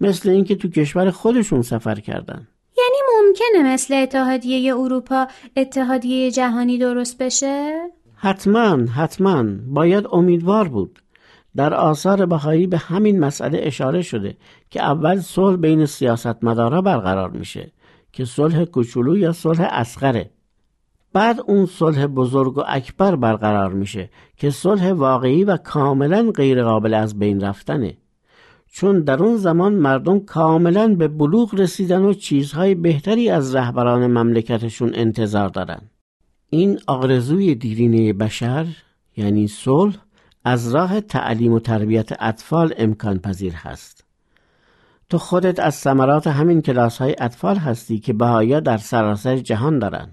مثل 0.00 0.28
اینکه 0.28 0.54
تو 0.54 0.68
کشور 0.68 1.10
خودشون 1.10 1.62
سفر 1.62 1.94
کردن 1.94 2.48
یعنی 2.78 3.26
ممکنه 3.26 3.72
مثل 3.72 3.94
اتحادیه 3.94 4.76
اروپا 4.76 5.26
اتحادیه 5.56 6.30
جهانی 6.30 6.78
درست 6.78 7.22
بشه؟ 7.22 7.78
حتما 8.20 8.76
حتما 8.92 9.44
باید 9.66 10.06
امیدوار 10.12 10.68
بود. 10.68 10.98
در 11.56 11.74
آثار 11.74 12.26
بهایی 12.26 12.66
به 12.66 12.78
همین 12.78 13.20
مسئله 13.20 13.60
اشاره 13.62 14.02
شده 14.02 14.36
که 14.70 14.82
اول 14.82 15.20
صلح 15.20 15.56
بین 15.56 15.86
سیاستمدارا 15.86 16.82
برقرار 16.82 17.30
میشه 17.30 17.72
که 18.12 18.24
صلح 18.24 18.64
کوچولو 18.64 19.16
یا 19.16 19.32
صلح 19.32 19.68
اسقره 19.70 20.30
بعد 21.12 21.40
اون 21.46 21.66
صلح 21.66 22.06
بزرگ 22.06 22.58
و 22.58 22.62
اکبر 22.66 23.16
برقرار 23.16 23.72
میشه 23.72 24.10
که 24.36 24.50
صلح 24.50 24.92
واقعی 24.92 25.44
و 25.44 25.56
کاملا 25.56 26.30
غیرقابل 26.30 26.94
از 26.94 27.18
بین 27.18 27.40
رفتنه. 27.40 27.96
چون 28.72 29.00
در 29.00 29.22
اون 29.22 29.36
زمان 29.36 29.74
مردم 29.74 30.20
کاملا 30.20 30.94
به 30.94 31.08
بلوغ 31.08 31.54
رسیدن 31.54 32.02
و 32.02 32.12
چیزهای 32.12 32.74
بهتری 32.74 33.30
از 33.30 33.54
رهبران 33.54 34.06
مملکتشون 34.06 34.90
انتظار 34.94 35.48
دارن. 35.48 35.80
این 36.50 36.78
آرزوی 36.86 37.54
دیرینه 37.54 38.12
بشر 38.12 38.66
یعنی 39.16 39.48
صلح 39.48 39.96
از 40.44 40.74
راه 40.74 41.00
تعلیم 41.00 41.52
و 41.52 41.60
تربیت 41.60 42.22
اطفال 42.22 42.74
امکان 42.78 43.18
پذیر 43.18 43.52
هست. 43.52 44.04
تو 45.08 45.18
خودت 45.18 45.60
از 45.60 45.74
ثمرات 45.74 46.26
همین 46.26 46.62
کلاس 46.62 46.98
های 46.98 47.16
اطفال 47.18 47.56
هستی 47.56 47.98
که 47.98 48.12
بهایا 48.12 48.60
در 48.60 48.76
سراسر 48.76 49.36
جهان 49.36 49.78
دارن. 49.78 50.08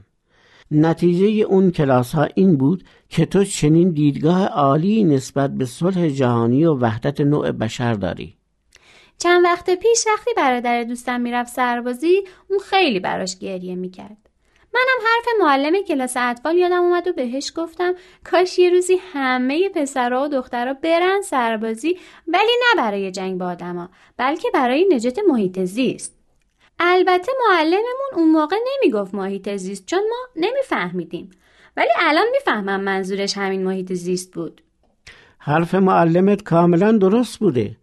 نتیجه 0.72 1.26
اون 1.26 1.72
کلاس 1.72 2.16
ها 2.16 2.28
این 2.36 2.58
بود 2.58 2.84
که 3.10 3.26
تو 3.26 3.44
چنین 3.44 3.90
دیدگاه 3.90 4.46
عالی 4.46 5.04
نسبت 5.04 5.54
به 5.54 5.66
صلح 5.66 6.08
جهانی 6.08 6.66
و 6.66 6.74
وحدت 6.74 7.22
نوع 7.22 7.52
بشر 7.52 7.94
داری. 7.94 8.38
چند 9.18 9.44
وقت 9.44 9.70
پیش 9.70 10.06
وقتی 10.08 10.32
برادر 10.38 10.84
دوستم 10.84 11.22
می‌رفت 11.22 11.54
سربازی 11.54 12.24
اون 12.50 12.60
خیلی 12.60 13.00
براش 13.00 13.40
گریه 13.40 13.76
می‌کرد. 13.76 14.25
منم 14.76 15.08
حرف 15.08 15.26
معلم 15.40 15.84
کلاس 15.84 16.14
اطفال 16.18 16.58
یادم 16.58 16.82
اومد 16.84 17.08
و 17.08 17.14
بهش 17.14 17.52
گفتم 17.56 17.94
کاش 18.24 18.60
یه 18.60 18.70
روزی 18.70 19.00
همه 19.14 19.70
پسرها 19.70 20.24
و 20.24 20.28
دخترها 20.28 20.74
برن 20.74 21.22
سربازی 21.22 22.00
ولی 22.28 22.52
نه 22.62 22.82
برای 22.82 23.12
جنگ 23.12 23.38
با 23.38 23.46
آدما 23.46 23.90
بلکه 24.18 24.48
برای 24.54 24.88
نجات 24.92 25.20
محیط 25.28 25.60
زیست. 25.60 26.16
البته 26.80 27.32
معلممون 27.50 28.12
اون 28.16 28.32
موقع 28.32 28.56
نمی‌گفت 28.74 29.16
محیط 29.16 29.56
زیست 29.56 29.86
چون 29.86 30.00
ما 30.00 30.28
نمیفهمیدیم. 30.36 31.32
ولی 31.78 31.90
الان 32.00 32.26
می‌فهمم 32.32 32.82
منظورش 32.82 33.38
همین 33.38 33.64
محیط 33.64 33.94
زیست 33.94 34.34
بود. 34.34 34.62
حرف 35.40 35.76
معلمت 35.76 36.44
کاملا 36.44 36.92
درست 36.92 37.40
بوده. 37.40 37.78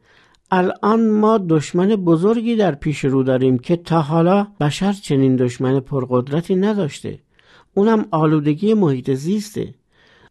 الان 0.55 1.11
ما 1.11 1.39
دشمن 1.39 1.89
بزرگی 1.89 2.57
در 2.57 2.75
پیش 2.75 3.05
رو 3.05 3.23
داریم 3.23 3.59
که 3.59 3.77
تا 3.77 4.01
حالا 4.01 4.47
بشر 4.61 4.93
چنین 4.93 5.37
دشمن 5.37 5.81
پرقدرتی 5.81 6.57
نداشته. 6.57 7.19
اونم 7.75 8.07
آلودگی 8.11 8.75
محیط 8.75 9.11
زیسته. 9.11 9.75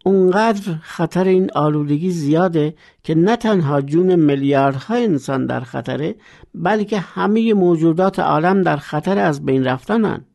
اونقدر 0.05 0.75
خطر 0.81 1.23
این 1.23 1.51
آلودگی 1.55 2.11
زیاده 2.11 2.75
که 3.03 3.15
نه 3.15 3.35
تنها 3.35 3.81
جون 3.81 4.15
میلیاردها 4.15 4.95
انسان 4.95 5.45
در 5.45 5.59
خطره 5.59 6.15
بلکه 6.55 6.99
همه 6.99 7.53
موجودات 7.53 8.19
عالم 8.19 8.61
در 8.61 8.77
خطر 8.77 9.17
از 9.17 9.45
بین 9.45 9.63
رفتنن. 9.63 10.25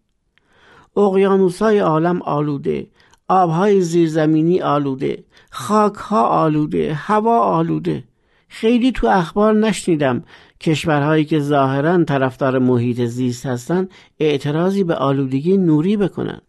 اقیانوسای 0.96 1.78
عالم 1.78 2.22
آلوده 2.22 2.86
آبهای 3.28 3.80
زیرزمینی 3.80 4.60
آلوده 4.60 5.24
خاکها 5.50 6.26
آلوده 6.26 6.94
هوا 6.94 7.38
آلوده. 7.38 8.04
خیلی 8.48 8.92
تو 8.92 9.06
اخبار 9.06 9.54
نشنیدم. 9.54 10.24
کشورهایی 10.60 11.24
که 11.24 11.40
ظاهرا 11.40 12.04
طرفدار 12.04 12.58
محیط 12.58 13.00
زیست 13.00 13.46
هستند 13.46 13.90
اعتراضی 14.20 14.84
به 14.84 14.94
آلودگی 14.94 15.56
نوری 15.56 15.96
بکنن. 15.96 16.40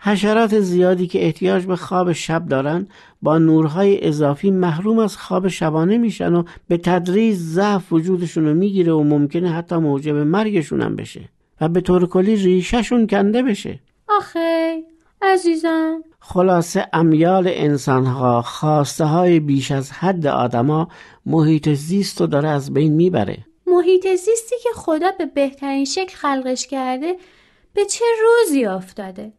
حشرات 0.00 0.60
زیادی 0.60 1.06
که 1.06 1.24
احتیاج 1.24 1.66
به 1.66 1.76
خواب 1.76 2.12
شب 2.12 2.46
دارن 2.46 2.86
با 3.22 3.38
نورهای 3.38 4.06
اضافی 4.06 4.50
محروم 4.50 4.98
از 4.98 5.16
خواب 5.16 5.48
شبانه 5.48 5.98
میشن 5.98 6.34
و 6.34 6.42
به 6.68 6.76
تدریج 6.76 7.36
ضعف 7.36 7.92
وجودشون 7.92 8.44
رو 8.44 8.54
می‌گیره 8.54 8.92
و 8.92 9.02
ممکنه 9.02 9.50
حتی 9.50 9.76
موجب 9.76 10.16
مرگشون 10.16 10.82
هم 10.82 10.96
بشه. 10.96 11.28
و 11.60 11.68
به 11.68 11.80
طور 11.80 12.06
کلی 12.06 12.36
ریشهشون 12.36 13.06
کنده 13.06 13.42
بشه. 13.42 13.80
آخه 14.08 14.82
عزیزم. 15.22 16.02
خلاصه 16.20 16.88
امیال 16.92 17.48
انسانها 17.48 18.42
خواسته 18.42 19.04
های 19.04 19.40
بیش 19.40 19.70
از 19.70 19.92
حد 19.92 20.26
آدما 20.26 20.88
محیط 21.26 21.68
زیست 21.68 22.20
رو 22.20 22.26
داره 22.26 22.48
از 22.48 22.74
بین 22.74 22.92
می‌بره. 22.92 23.44
محیط 23.66 24.06
زیستی 24.06 24.56
که 24.62 24.68
خدا 24.74 25.10
به 25.18 25.26
بهترین 25.26 25.84
شکل 25.84 26.16
خلقش 26.16 26.66
کرده 26.66 27.16
به 27.74 27.84
چه 27.84 28.04
روزی 28.22 28.64
افتاده؟ 28.64 29.32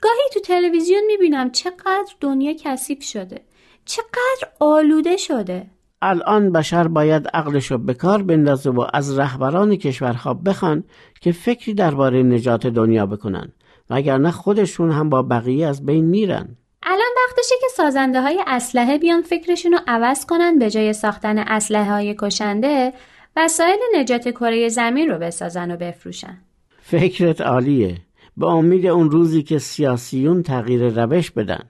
گاهی 0.00 0.28
تو 0.32 0.40
تلویزیون 0.40 1.02
می‌بینم 1.06 1.50
چقدر 1.50 2.12
دنیا 2.20 2.54
کثیف 2.64 3.02
شده 3.02 3.40
چقدر 3.84 4.48
آلوده 4.60 5.16
شده. 5.16 5.66
الان 6.02 6.52
بشر 6.52 6.88
باید 6.88 7.28
عقلش 7.34 7.70
رو 7.70 7.78
به 7.78 7.94
کار 7.94 8.22
بندازه 8.22 8.70
و 8.70 8.86
از 8.92 9.18
رهبران 9.18 9.76
کشورها 9.76 10.34
بخوان 10.34 10.84
که 11.20 11.32
فکری 11.32 11.74
درباره 11.74 12.22
نجات 12.22 12.66
دنیا 12.66 13.06
بکنن. 13.06 13.52
وگرنه 13.90 14.30
خودشون 14.30 14.90
هم 14.90 15.08
با 15.08 15.22
بقیه 15.22 15.66
از 15.66 15.86
بین 15.86 16.04
میرن. 16.04 16.56
الان 16.82 17.10
وقتشه 17.28 17.54
که 17.60 17.66
سازنده 17.76 18.20
های 18.20 18.44
اسلحه 18.46 18.98
بیان 18.98 19.22
فکرشون 19.22 19.72
رو 19.72 19.78
عوض 19.86 20.26
کنن 20.26 20.58
به 20.58 20.70
جای 20.70 20.92
ساختن 20.92 21.38
اسلحه 21.38 21.92
های 21.92 22.14
کشنده 22.18 22.92
وسایل 23.36 23.78
نجات 23.96 24.28
کره 24.28 24.68
زمین 24.68 25.10
رو 25.10 25.18
بسازن 25.18 25.70
و 25.70 25.76
بفروشن. 25.76 26.38
فکرت 26.82 27.40
عالیه. 27.40 27.96
به 28.36 28.46
امید 28.46 28.86
اون 28.86 29.10
روزی 29.10 29.42
که 29.42 29.58
سیاسیون 29.58 30.42
تغییر 30.42 30.88
روش 30.88 31.30
بدن. 31.30 31.62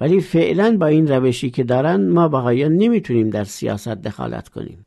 ولی 0.00 0.20
فعلا 0.20 0.76
با 0.76 0.86
این 0.86 1.08
روشی 1.08 1.50
که 1.50 1.64
دارن 1.64 2.08
ما 2.08 2.28
بهایا 2.28 2.68
نمی‌تونیم 2.68 3.30
در 3.30 3.44
سیاست 3.44 3.88
دخالت 3.88 4.48
کنیم. 4.48 4.86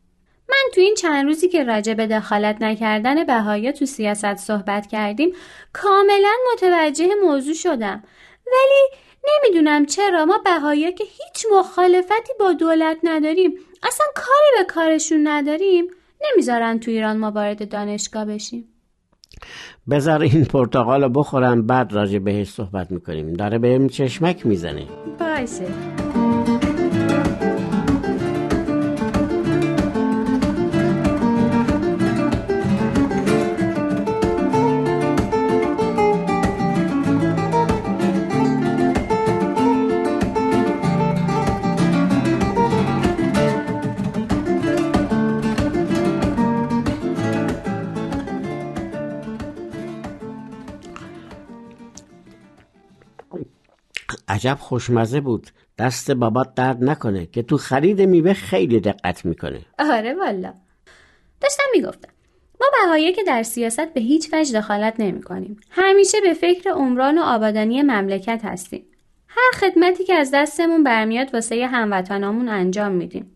تو 0.74 0.82
این 0.82 0.95
چند 0.95 1.26
روزی 1.26 1.47
که 1.47 1.63
راجع 1.63 1.93
به 1.93 2.07
دخالت 2.07 2.61
نکردن 2.61 3.24
بهایا 3.24 3.72
تو 3.72 3.86
سیاست 3.86 4.36
صحبت 4.36 4.88
کردیم 4.88 5.32
کاملا 5.74 6.34
متوجه 6.53 7.07
موضوع 7.24 7.53
شدم. 7.53 8.03
ولی 8.47 9.01
نمی‌دونم 9.30 9.86
چرا 9.86 10.26
ما 10.26 10.38
بهایا 10.45 10.91
که 10.91 11.03
هیچ 11.03 11.45
مخالفتی 11.59 12.34
با 12.39 12.53
دولت 12.53 12.97
نداریم 13.03 13.51
اصلا 13.84 14.05
کاری 14.15 14.57
به 14.57 14.74
کارشون 14.74 15.28
نداریم 15.28 15.86
نمی‌ذارن 16.32 16.80
تو 16.80 16.91
ایران 16.91 17.17
ما 17.17 17.32
وارد 17.32 17.69
دانشگاه 17.69 18.26
بشیم. 18.26 18.67
بذار 19.89 20.22
این 20.22 20.45
پرتقال 20.45 21.11
بخورم 21.15 21.67
بعد 21.67 21.93
راجع 21.93 22.19
بهش 22.19 22.49
صحبت 22.49 22.91
می‌کنیم. 22.91 23.34
داره 23.34 23.57
بهم 23.57 23.89
چشمک 23.89 24.45
می‌زنه. 24.45 24.86
باشه 25.19 25.65
عجب 54.32 54.57
خوشمزه 54.59 55.21
بود 55.21 55.47
دست 55.77 56.11
بابات 56.11 56.53
درد 56.55 56.84
نکنه 56.84 57.25
که 57.25 57.43
تو 57.43 57.57
خرید 57.57 58.01
میوه 58.01 58.34
خیلی 58.34 58.79
دقت 58.79 59.25
می‌کنه 59.25 59.61
آره 59.79 60.13
والا 60.13 60.53
داشتم 61.41 61.63
می‌گفتم 61.73 62.09
ما 62.61 62.67
بهایی 62.73 63.13
که 63.13 63.23
در 63.23 63.43
سیاست 63.43 63.93
به 63.93 64.01
هیچ 64.01 64.34
وجه 64.34 64.59
دخالت 64.59 64.95
نمی 64.99 65.21
کنیم. 65.21 65.57
همیشه 65.69 66.17
به 66.21 66.34
فکر 66.34 66.69
عمران 66.69 67.17
و 67.17 67.21
آبادانی 67.21 67.82
مملکت 67.82 68.41
هستیم. 68.43 68.86
هر 69.27 69.51
خدمتی 69.53 70.03
که 70.03 70.13
از 70.13 70.32
دستمون 70.34 70.84
برمیاد 70.84 71.34
واسه 71.34 71.67
هموطنامون 71.67 72.49
انجام 72.49 72.91
میدیم. 72.91 73.32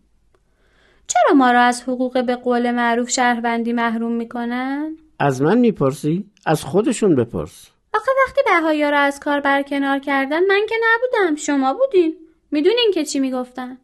چرا 1.07 1.33
ما 1.35 1.51
را 1.51 1.61
از 1.61 1.83
حقوق 1.83 2.25
به 2.25 2.35
قول 2.35 2.71
معروف 2.71 3.09
شهروندی 3.09 3.73
محروم 3.73 4.11
می‌کنن؟ 4.11 4.97
از 5.19 5.41
من 5.41 5.57
می‌پرسی؟ 5.57 6.25
از 6.45 6.63
خودشون 6.63 7.15
بپرس 7.15 7.74
آخه 7.95 8.11
وقتی 8.27 8.41
بهایی 8.45 8.91
را 8.91 8.99
از 8.99 9.19
کار 9.19 9.39
برکنار 9.39 9.99
کردن 9.99 10.45
من 10.45 10.61
که 10.69 10.75
نبودم. 10.83 11.35
شما 11.35 11.73
بودین. 11.73 12.15
می‌دونین 12.51 12.91
که 12.93 13.05
چی 13.05 13.19
می‌گفتن؟ 13.19 13.77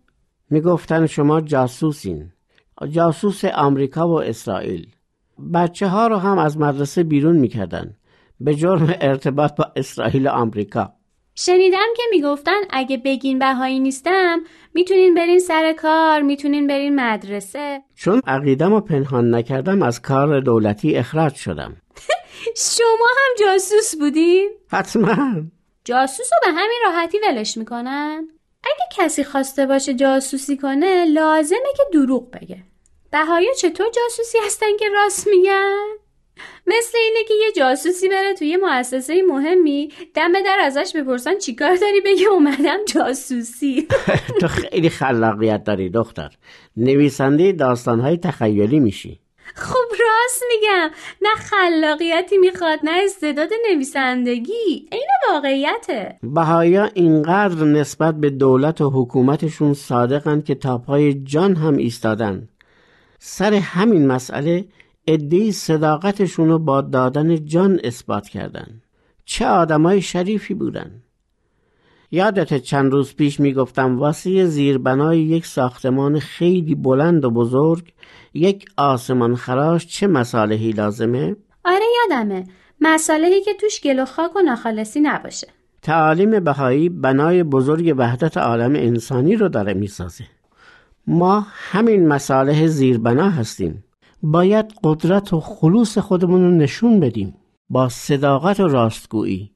می‌گفتن 0.50 1.06
شما 1.06 1.42
جاسوسین. 1.42 2.32
جاسوس 2.90 3.46
آمریکا 3.46 4.08
و 4.08 4.22
اسرائیل. 4.22 4.88
بچه 5.54 5.88
ها 5.88 6.08
رو 6.08 6.18
هم 6.18 6.38
از 6.38 6.58
مدرسه 6.58 7.04
بیرون 7.04 7.38
می‌کردن. 7.38 7.96
به 8.40 8.56
جرم 8.56 8.96
ارتباط 9.02 9.56
با 9.56 9.66
اسرائیل 9.76 10.28
و 10.28 10.30
آمریکا. 10.30 10.94
شنیدم 11.36 11.88
که 11.98 12.04
می‌گفتن 12.12 12.62
اگه 12.70 12.98
بگین 12.98 13.40
بهایی 13.40 13.80
نیستم 13.80 14.40
می‌تونین 14.74 15.14
برین 15.14 15.40
سر 15.40 15.74
کار 15.74 16.22
می‌تونین 16.22 16.68
برین 16.68 16.96
مدرسه. 16.96 17.82
چون 17.96 18.22
عقیدم 18.28 18.74
و 18.74 18.82
پنهان 18.82 19.36
نکردم 19.36 19.82
از 19.82 20.02
کار 20.02 20.40
دولتی 20.40 20.96
اخراج 20.96 21.36
شدم. 21.36 21.76
شما 22.58 23.08
هم 23.18 23.46
جاسوس 23.46 23.96
بودین؟ 23.96 24.50
حتما 24.72 25.44
جاسوس 25.86 26.30
رو 26.34 26.52
به 26.52 26.60
همین 26.60 26.80
راحتی 26.86 27.20
ولش 27.20 27.58
می‌کنن؟ 27.58 28.28
اگه 28.64 29.06
کسی 29.06 29.24
خواسته 29.24 29.66
باشه 29.66 29.94
جاسوسی 29.94 30.58
کنه 30.58 31.06
لازمه 31.06 31.74
که 31.78 31.84
دروغ 31.94 32.32
بگه 32.32 32.64
بهایا 33.12 33.54
چطور 33.54 33.88
جاسوسی 33.92 34.38
هستن 34.46 34.78
که 34.80 34.90
راست 34.90 35.28
میگن؟ 35.28 36.02
مثل 36.68 36.98
اینه 36.98 37.24
که 37.28 37.34
یه 37.34 37.52
جاسوسی 37.52 38.10
بره 38.10 38.34
توی 38.34 38.58
مؤسسه 38.58 39.22
مهمی 39.22 39.94
دم 40.14 40.34
در 40.34 40.58
ازش 40.62 40.96
بپرسن 40.96 41.38
چیکار 41.38 41.76
داری 41.76 42.02
بگه 42.02 42.28
اومدم 42.28 42.86
جاسوسی 42.86 43.88
تو 44.42 44.48
خیلی 44.48 44.90
خلاقیت 44.90 45.64
داری 45.64 45.90
دختر 45.90 46.30
نویسنده 46.78 47.52
داستانهای 47.52 48.18
تخیلی 48.18 48.80
میشی 48.80 49.20
خب 49.56 49.96
راست 50.32 50.44
میگم. 50.50 50.92
نه 51.22 51.30
خلاقیتی 51.36 52.38
می‌خواد 52.38 52.80
نه 52.84 53.02
استعداد 53.04 53.50
نویسندگی. 53.72 54.88
این 54.92 55.08
واقعیته. 55.32 56.20
بهایا 56.24 56.86
اینقدر 56.94 57.64
نسبت 57.66 58.16
به 58.16 58.30
دولت 58.30 58.82
و 58.82 58.90
حکومتشون 58.90 59.74
صادقن 59.74 60.42
که 60.42 60.56
تا 60.56 60.78
پای 60.78 61.14
جان 61.14 61.56
هم 61.56 61.78
ایستادن. 61.78 62.50
سر 63.20 63.54
همین 63.54 64.08
مسئله 64.08 64.66
ادهی 65.08 65.52
صداقتشون 65.52 66.50
رو 66.50 66.60
با 66.60 66.82
دادن 66.82 67.46
جان 67.46 67.80
اثبات 67.84 68.28
کردن. 68.28 68.82
چه 69.26 69.46
آدمای 69.46 70.02
شریفی 70.02 70.54
بودن. 70.54 70.92
یادت 72.12 72.58
چند 72.58 72.92
روز 72.92 73.16
پیش 73.16 73.40
می‌گفتم 73.40 74.00
واسه 74.00 74.46
زیربنای 74.46 75.20
یک 75.20 75.46
ساختمان 75.46 76.20
خیلی 76.20 76.76
بلند 76.76 77.26
و 77.26 77.32
بزرگ 77.32 77.94
یک 78.34 78.66
آسمان 78.78 79.36
خراش 79.36 79.88
چه 79.88 80.08
مصالحی 80.08 80.72
لازمه؟ 80.72 81.36
آره 81.66 81.86
یادمه. 82.02 82.44
مصالحی 82.82 83.42
که 83.42 83.54
توش 83.54 83.82
گل 83.82 84.00
و 84.00 84.06
خاک 84.06 84.36
و 84.36 84.40
ناخالصی 84.40 85.00
نباشه. 85.00 85.48
تعالیم 85.82 86.40
بهایی 86.40 86.90
بنای 86.90 87.44
بزرگ 87.44 87.94
وحدت 87.98 88.38
عالم 88.38 88.76
انسانی 88.76 89.36
رو 89.36 89.50
داره 89.50 89.74
می‌سازه. 89.74 90.24
ما 91.08 91.46
همین 91.50 92.08
مصالح 92.08 92.68
زیربنا 92.68 93.30
هستیم. 93.30 93.84
باید 94.24 94.74
قدرت 94.84 95.34
و 95.34 95.40
خلوص 95.40 95.98
خودمون 95.98 96.42
رو 96.42 96.52
نشون 96.52 97.00
بدیم. 97.00 97.36
با 97.70 97.90
صداقت 97.90 98.60
و 98.60 98.68
راستگویی. 98.68 99.52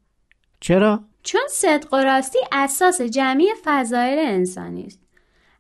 چرا؟ 0.60 1.00
چون 1.26 1.42
صدق 1.50 1.94
و 1.94 1.98
راستی 1.98 2.40
اساس 2.52 3.02
جمعی 3.02 3.48
فضایل 3.64 4.20
انسانی 4.20 4.86
است 4.86 5.00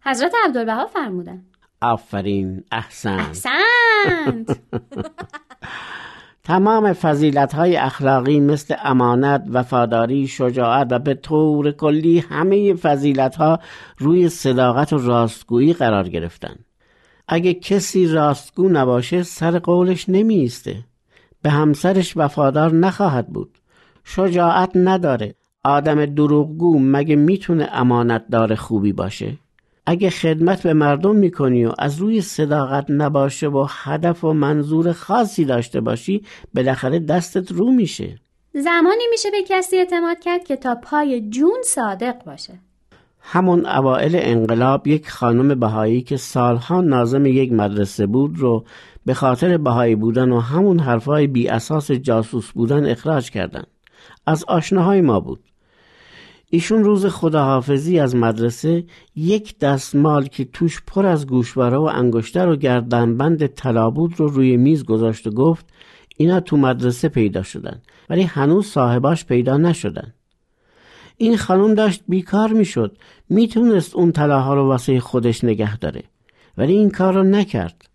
حضرت 0.02 0.34
عبدالبها 0.46 0.86
فرمودن 0.86 1.46
آفرین 1.82 2.64
احسن 2.72 3.20
احسنت 3.20 4.60
تمام 6.46 6.94
فضیلت 6.94 7.54
های 7.54 7.78
اخلاقی 7.78 8.40
مثل 8.40 8.76
امانت، 8.84 9.44
وفاداری، 9.50 10.28
شجاعت 10.28 10.88
و 10.92 11.00
به 11.00 11.14
طور 11.14 11.72
کلی 11.72 12.20
همه 12.20 12.74
فضیلت 12.74 13.36
ها 13.36 13.60
روی 13.98 14.30
صداقت 14.30 14.94
و 14.94 14.98
راستگویی 14.98 15.74
قرار 15.74 16.10
گرفتن. 16.10 16.56
اگه 17.28 17.54
کسی 17.54 18.08
راستگو 18.08 18.70
نباشه 18.70 19.24
سر 19.24 19.60
قولش 19.60 20.10
نمیسته. 20.10 20.76
به 21.42 21.50
همسرش 21.50 22.18
وفادار 22.18 22.74
نخواهد 22.74 23.28
بود. 23.28 23.58
شجاعت 24.04 24.72
نداره. 24.76 25.36
آدم 25.66 26.06
دروغگو 26.06 26.80
مگه 26.80 27.16
می‌تونه 27.16 27.70
امانت 27.72 28.26
دار 28.32 28.56
خوبی 28.56 28.94
باشه؟ 28.94 29.38
اگه 29.86 30.10
خدمت 30.10 30.64
به 30.64 30.74
مردم 30.74 31.16
می‌کنی 31.16 31.66
و 31.66 31.72
از 31.80 31.98
روی 31.98 32.22
صداقت 32.22 32.86
نباشه 32.90 33.48
و 33.48 33.68
هدف 33.70 34.24
و 34.24 34.34
منظور 34.34 34.92
خاصی 34.92 35.46
داشته 35.46 35.82
باشی 35.82 36.22
بالاخره 36.54 37.00
دستت 37.00 37.52
رو 37.52 37.72
میشه. 37.72 38.20
زمانی 38.54 39.04
میشه 39.12 39.32
به 39.32 39.44
کسی 39.48 39.78
اعتماد 39.78 40.20
کرد 40.20 40.44
که 40.44 40.56
تا 40.56 40.76
پای 40.76 41.30
جون 41.30 41.58
صادق 41.64 42.24
باشه. 42.26 42.54
همون 43.22 43.66
اوائل 43.66 44.20
انقلاب 44.22 44.88
یک 44.88 45.10
خانم 45.10 45.60
بهایی 45.60 46.02
که 46.02 46.18
سالها 46.18 46.82
نازم 46.82 47.26
یک 47.26 47.54
مدرسه 47.54 48.06
بود 48.06 48.40
رو 48.40 48.66
به 49.06 49.14
خاطر 49.14 49.58
بهایی 49.58 49.96
بودن 49.96 50.32
و 50.32 50.40
همون 50.40 50.80
حرفهای 50.80 51.28
بی 51.28 51.48
اساس 51.48 51.92
جاسوس 51.92 52.52
بودن 52.52 52.86
اخراج 52.86 53.30
کردن. 53.30 53.64
از 54.28 54.44
آشناهای 54.48 55.02
ما 55.02 55.20
بود. 55.20 55.40
ایشون 56.50 56.84
روز 56.84 57.06
خداحافظی 57.06 58.00
از 58.00 58.16
مدرسه 58.16 58.84
یک 59.16 59.60
دستمال 59.60 60.28
که 60.28 60.46
توش 60.46 60.82
پر 60.88 61.06
از 61.06 61.28
گوشواره 61.28 61.78
و 61.78 61.92
انگشتر 61.94 62.48
و 62.48 62.56
گردنبند 62.56 63.48
طلا 63.48 63.90
بود 63.90 64.20
رو 64.20 64.28
روی 64.28 64.58
میز 64.58 64.84
گذاشت 64.84 65.28
و 65.28 65.32
گفت 65.32 65.66
اینا 66.18 66.40
تو 66.40 66.58
مدرسه 66.58 67.10
پیدا 67.10 67.44
شدن 67.44 67.82
ولی 68.10 68.22
هنوز 68.22 68.66
صاحباش 68.66 69.26
پیدا 69.26 69.58
نشدن. 69.58 70.14
این 71.18 71.38
خانم 71.38 71.74
داشت 71.74 72.04
بیکار 72.08 72.54
می‌شد 72.54 72.98
می‌تونست 73.30 73.96
اون 73.96 74.12
طلاها 74.12 74.54
رو 74.54 74.68
واسه 74.68 75.00
خودش 75.00 75.44
نگه 75.44 75.78
داره 75.78 76.04
ولی 76.58 76.74
این 76.74 76.90
کار 76.90 77.14
رو 77.14 77.24
نکرد. 77.24 77.90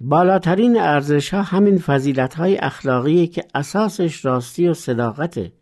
بالاترین 0.00 0.80
ارزش 0.80 1.34
ها 1.34 1.42
همین 1.42 1.78
فضیلت 1.78 2.34
های 2.34 2.56
اخلاقی 2.56 3.26
که 3.26 3.44
اساسش 3.54 4.24
راستی 4.24 4.68
و 4.68 4.74
صداقته. 4.74 5.52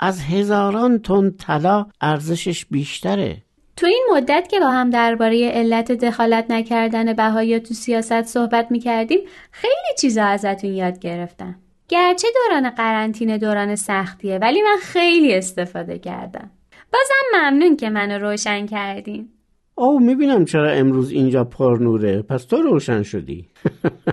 از 0.00 0.20
هزاران 0.20 0.98
تن 0.98 1.30
طلا 1.30 1.86
ارزشش 2.00 2.66
بیشتره. 2.66 3.36
تو 3.76 3.86
این 3.86 4.06
مدت 4.12 4.48
که 4.50 4.60
با 4.60 4.70
هم 4.70 4.90
درباره 4.90 5.48
علت 5.48 5.92
دخالت 5.92 6.50
نکردن 6.50 7.12
بهایی 7.12 7.60
تو 7.60 7.74
سیاست 7.74 8.22
صحبت 8.22 8.66
می‌کردیم 8.70 9.18
خیلی 9.50 9.94
چیزا 10.00 10.24
ازتون 10.24 10.74
یاد 10.74 10.98
گرفتم. 10.98 11.56
گرچه 11.88 12.28
دوران 12.34 12.70
قرنطینه 12.70 13.38
دوران 13.38 13.74
سختیه 13.74 14.38
ولی 14.38 14.62
من 14.62 14.76
خیلی 14.82 15.34
استفاده 15.34 15.98
کردم. 15.98 16.50
بازم 16.92 17.38
ممنون 17.38 17.76
که 17.76 17.90
منو 17.90 18.18
روشن 18.18 18.66
کردین. 18.66 19.28
او 19.74 20.00
می‌بینم 20.00 20.44
چرا 20.44 20.70
امروز 20.70 21.10
اینجا 21.10 21.44
پر 21.44 21.78
نوره. 21.80 22.22
پس 22.22 22.44
تو 22.44 22.56
روشن 22.56 23.02
شدی. 23.02 23.48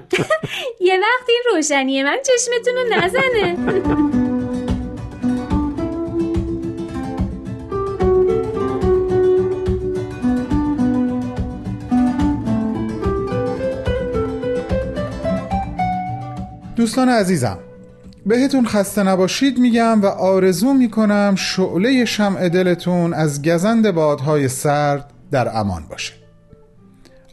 یه 0.88 1.00
وقت 1.00 1.30
این 1.30 1.42
روشنی 1.54 2.04
من 2.04 2.18
چشمتون 2.26 2.76
رو 2.76 3.04
نزنه. 3.04 3.56
دوستان 16.86 17.10
عزیزم 17.10 17.60
بهتون 18.26 18.66
خسته 18.66 19.04
نباشید 19.04 19.60
میگم 19.60 20.02
و 20.02 20.06
آرزو 20.06 20.74
می‌کنم 20.74 21.36
شعله 21.38 22.06
شمع 22.06 22.50
دلتون 22.50 23.14
از 23.14 23.42
گزند 23.42 23.92
بادهای 23.92 24.48
سرد 24.48 25.14
در 25.32 25.58
امان 25.58 25.84
باشه 25.90 26.14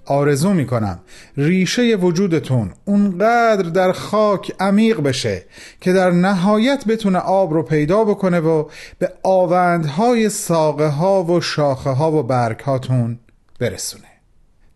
آرزو 0.07 0.55
می‌کنم 0.55 1.01
ریشه 1.37 1.97
وجودتون 1.97 2.71
اونقدر 2.85 3.69
در 3.69 3.93
خاک 3.93 4.53
عمیق 4.61 5.01
بشه 5.01 5.45
که 5.81 5.93
در 5.93 6.11
نهایت 6.11 6.85
بتونه 6.85 7.19
آب 7.19 7.53
رو 7.53 7.63
پیدا 7.63 8.05
بکنه 8.05 8.41
و 8.41 8.65
به 8.99 9.13
آوندهای 9.23 10.29
ساقه 10.29 10.89
ها 10.89 11.25
و 11.25 11.41
شاخه 11.41 11.91
ها 11.91 12.13
و 12.13 12.23
برگ 12.23 12.61
هاتون 12.61 13.19
برسونه 13.59 14.05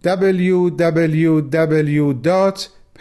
www. 0.05 1.47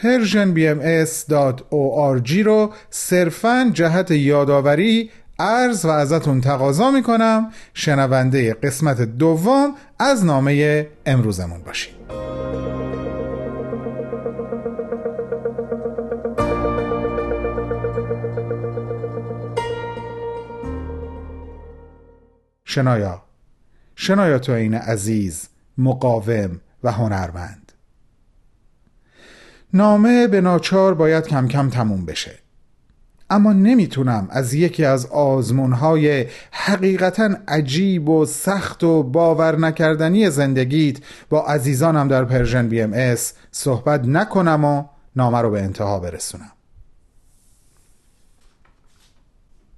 persianbms.org 0.01 2.31
رو 2.31 2.73
صرفا 2.89 3.71
جهت 3.73 4.11
یادآوری 4.11 5.11
عرض 5.39 5.85
و 5.85 5.89
ازتون 5.89 6.41
تقاضا 6.41 6.91
می‌کنم. 6.91 7.51
شنونده 7.73 8.53
قسمت 8.53 9.01
دوم 9.01 9.75
از 9.99 10.25
نامه 10.25 10.87
امروزمون 11.05 11.63
باشید 11.63 11.95
شنایا 22.63 23.23
شنایا 23.95 24.39
تو 24.39 24.51
این 24.51 24.73
عزیز 24.73 25.47
مقاوم 25.77 26.61
و 26.83 26.91
هنرمند. 26.91 27.64
نامه 29.75 30.27
به 30.27 30.41
ناچار 30.41 30.93
باید 30.93 31.27
کم 31.27 31.47
کم 31.47 31.69
تموم 31.69 32.05
بشه. 32.05 32.39
اما 33.29 33.53
نمی‌تونم 33.53 34.27
از 34.29 34.53
یکی 34.53 34.85
از 34.85 35.05
آزمونهای 35.05 36.25
حقیقتا 36.51 37.29
عجیب 37.47 38.09
و 38.09 38.25
سخت 38.25 38.83
و 38.83 39.03
باور 39.03 39.59
نکردنی 39.59 40.29
زندگیت 40.29 40.97
با 41.29 41.45
عزیزانم 41.45 42.07
در 42.07 42.25
Persian 42.25 42.69
BMS 42.69 43.33
صحبت 43.51 44.05
نکنم 44.05 44.65
و 44.65 44.83
نامه 45.15 45.41
رو 45.41 45.51
به 45.51 45.61
انتها 45.61 45.99
برسونم. 45.99 46.51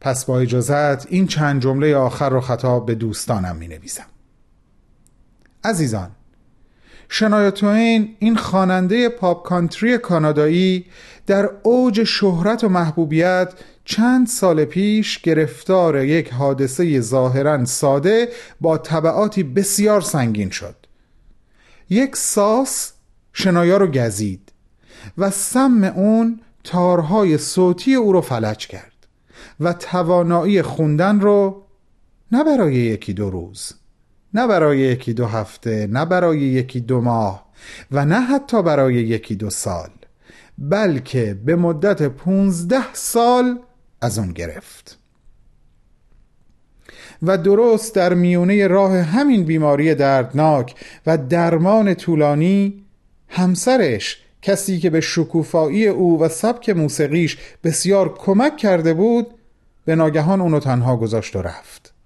پس 0.01 0.25
با 0.25 0.39
اجازت 0.39 1.11
این 1.11 1.27
چند 1.27 1.61
جمله 1.61 1.95
آخر 1.95 2.29
رو 2.29 2.41
خطاب 2.41 2.85
به 2.85 2.95
دوستانم 2.95 3.55
می 3.55 3.67
نویسم 3.67 4.05
عزیزان 5.63 6.11
شنایا 7.09 7.51
توین 7.51 8.15
این 8.19 8.35
خواننده 8.35 9.09
پاپ 9.09 9.45
کانتری 9.45 9.97
کانادایی 9.97 10.85
در 11.27 11.49
اوج 11.63 12.03
شهرت 12.03 12.63
و 12.63 12.69
محبوبیت 12.69 13.53
چند 13.85 14.27
سال 14.27 14.65
پیش 14.65 15.19
گرفتار 15.21 16.03
یک 16.05 16.33
حادثه 16.33 17.01
ظاهرا 17.01 17.65
ساده 17.65 18.29
با 18.61 18.77
طبعاتی 18.77 19.43
بسیار 19.43 20.01
سنگین 20.01 20.49
شد. 20.49 20.75
یک 21.89 22.15
ساس 22.15 22.91
شنایا 23.33 23.77
رو 23.77 23.87
گزید 23.87 24.51
و 25.17 25.29
سم 25.31 25.83
اون 25.83 26.39
تارهای 26.63 27.37
صوتی 27.37 27.95
او 27.95 28.13
رو 28.13 28.21
فلج 28.21 28.67
کرد 28.67 29.07
و 29.59 29.73
توانایی 29.73 30.61
خوندن 30.61 31.19
رو 31.19 31.63
نه 32.31 32.43
برای 32.43 32.75
یکی 32.75 33.13
دو 33.13 33.29
روز. 33.29 33.73
نه 34.37 34.47
برای 34.47 34.79
یکی 34.79 35.13
دو 35.13 35.25
هفته 35.25 35.87
نه 35.87 36.05
برای 36.05 36.39
یکی 36.39 36.79
دو 36.79 37.01
ماه 37.01 37.47
و 37.91 38.05
نه 38.05 38.21
حتی 38.21 38.63
برای 38.63 38.95
یکی 38.95 39.35
دو 39.35 39.49
سال 39.49 39.89
بلکه 40.57 41.37
به 41.45 41.55
مدت 41.55 42.07
پونزده 42.07 42.93
سال 42.93 43.59
از 44.01 44.19
اون 44.19 44.31
گرفت. 44.31 44.99
و 47.23 47.37
درست 47.37 47.95
در 47.95 48.13
میونه 48.13 48.67
راه 48.67 48.97
همین 48.97 49.43
بیماری 49.43 49.95
دردناک 49.95 50.75
و 51.07 51.17
درمان 51.17 51.93
طولانی 51.93 52.85
همسرش 53.27 54.23
کسی 54.41 54.79
که 54.79 54.89
به 54.89 55.01
شکوفایی 55.01 55.87
او 55.87 56.21
و 56.21 56.29
سبک 56.29 56.69
موسیقیش 56.69 57.37
بسیار 57.63 58.13
کمک 58.13 58.57
کرده 58.57 58.93
بود 58.93 59.27
به 59.85 59.95
ناگهان 59.95 60.41
اونو 60.41 60.59
تنها 60.59 60.97
گذاشت 60.97 61.35
و 61.35 61.41
رفت. 61.41 61.96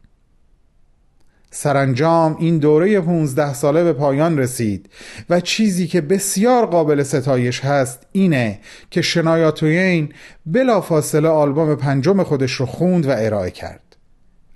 سرانجام 1.52 2.38
این 2.39 2.58
دوره 2.58 3.02
15 3.02 3.54
ساله 3.54 3.84
به 3.84 3.93
پایان 3.93 4.38
رسید 4.38 4.89
و 5.30 5.39
چیزی 5.39 5.88
که 5.88 6.02
بسیار 6.02 6.66
قابل 6.66 7.04
ستایش 7.04 7.66
هست 7.66 7.99
اینه 8.12 8.60
که 8.89 9.02
شنایا 9.02 9.52
توین 9.52 10.14
بلا 10.45 10.82
فاصله 10.82 11.30
آلبوم 11.30 11.76
پنجم 11.76 12.24
خودش 12.24 12.52
رو 12.52 12.66
خوند 12.66 13.06
و 13.06 13.10
ارائه 13.12 13.52
کرد. 13.52 13.95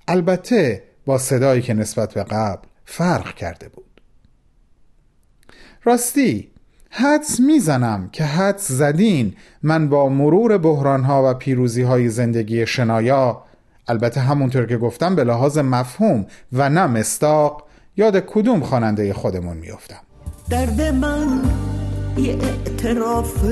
البته 0.08 0.84
با 1.06 1.18
صدایی 1.18 1.62
که 1.62 1.74
نسبت 1.74 2.14
به 2.14 2.24
قبل 2.24 2.68
فرق 2.86 3.36
کرده 3.36 3.70
بود. 3.70 4.02
راستی 5.84 6.52
حدس 6.90 7.40
می‌زنم 7.40 8.10
که 8.12 8.24
حدس 8.24 8.72
زدین 8.72 9.34
من 9.64 9.90
با 9.90 10.10
مرور 10.10 10.58
بحرانها 10.58 11.32
و 11.32 11.34
پیروزیهای 11.34 12.10
زندگی 12.10 12.66
شنایا 12.66 13.44
البته 13.88 14.22
همونطور 14.22 14.66
که 14.66 14.78
گفتم 14.78 15.16
به 15.16 15.24
لحاظ 15.24 15.58
مفهوم 15.58 16.26
و 16.54 16.70
نه 16.70 16.88
مستاق 16.88 17.64
یاد 17.98 18.20
کدوم 18.20 18.60
خواننده 18.60 19.14
خودمون 19.14 19.58
میافتم؟ 19.58 20.00
درد 20.50 20.82
من 20.82 21.42
یه 22.18 22.38
اعتراف 22.42 23.46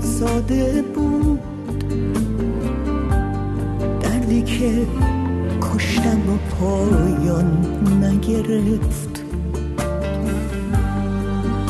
ساده 0.00 0.82
بود. 0.82 1.40
دردی 4.00 4.42
که 4.42 4.86
کشتم 5.60 6.34
و 6.34 6.36
پایان 6.60 7.66
نگرفت. 8.04 9.22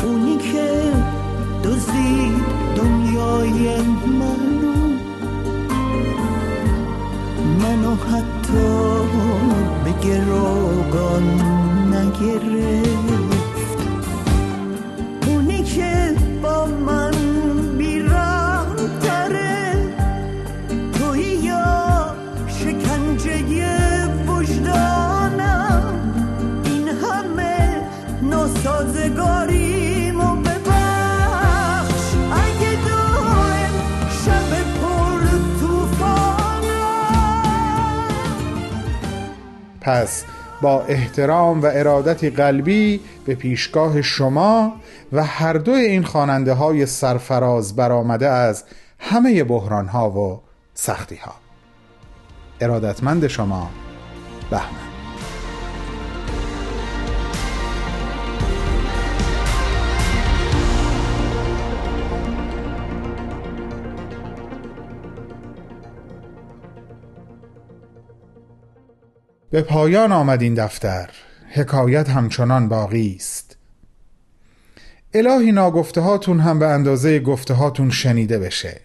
اونی 0.05 0.37
که 0.37 0.93
دزدید 1.65 2.45
دنیای 2.77 3.81
منو 4.07 4.60
منو 7.63 7.95
حتی 7.95 8.69
به 9.85 9.93
گروگان 10.03 11.23
نگرفت. 11.95 13.81
اونی 15.27 15.63
که 15.63 16.15
با 16.43 16.67
من 16.67 17.11
تره 19.03 19.75
توی 20.93 21.23
یا 21.23 22.15
شکنجه 22.49 23.43
این 26.65 26.89
همه 26.89 27.83
پس 39.81 40.24
با 40.62 40.83
احترام 40.83 41.62
و 41.62 41.66
ارادتی 41.72 42.31
قلبی 42.31 43.01
به 43.26 43.35
پیشگاه 43.35 44.03
شما 44.03 44.72
و 45.12 45.24
هر 45.24 45.53
دو 45.53 45.72
این 45.72 46.05
خواننده 46.05 46.53
های 46.53 46.87
سرفراز 46.87 47.76
برآمده 47.76 48.28
از 48.28 48.64
همه 48.99 49.45
بحران 49.45 49.89
ها 49.89 50.11
و 50.11 50.41
سختی 50.74 51.16
ها 51.16 51.35
ارادتمند 52.61 53.26
شما 53.26 53.70
بهمن. 54.51 54.89
به 69.51 69.62
پایان 69.62 70.12
آمد 70.12 70.42
این 70.42 70.55
دفتر. 70.55 71.11
حکایت 71.51 72.09
همچنان 72.09 72.68
باقی 72.68 73.14
است. 73.16 73.57
الهی 75.14 75.53
ناگفته 75.53 76.01
هاتون 76.01 76.40
هم 76.40 76.59
به 76.59 76.66
اندازه 76.66 77.20
گفته 77.20 77.55
هاتون 77.55 77.90
شنیده 77.90 78.38
بشه. 78.38 78.80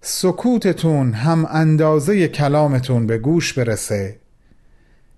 سکوتتون 0.00 1.12
هم 1.12 1.46
اندازه 1.50 2.28
کلامتون 2.28 3.06
به 3.06 3.18
گوش 3.18 3.52
برسه 3.52 4.16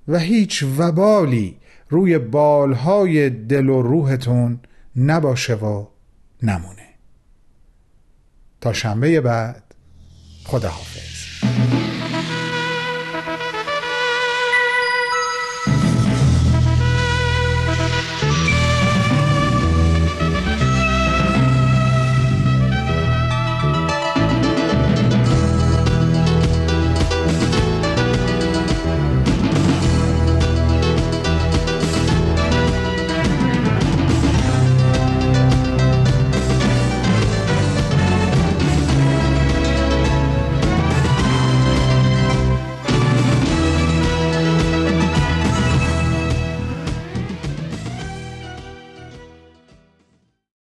و 0.08 0.18
هیچ 0.18 0.64
وبالی 0.78 1.56
روی 1.88 2.18
بالهای 2.18 3.30
دل 3.30 3.68
و 3.68 3.82
روحتون 3.82 4.60
نباشه 4.96 5.54
و 5.54 5.86
نمونه. 6.42 6.88
تا 8.60 8.72
شنبه 8.72 9.20
بعد 9.20 9.62
خداحافظ. 10.44 11.75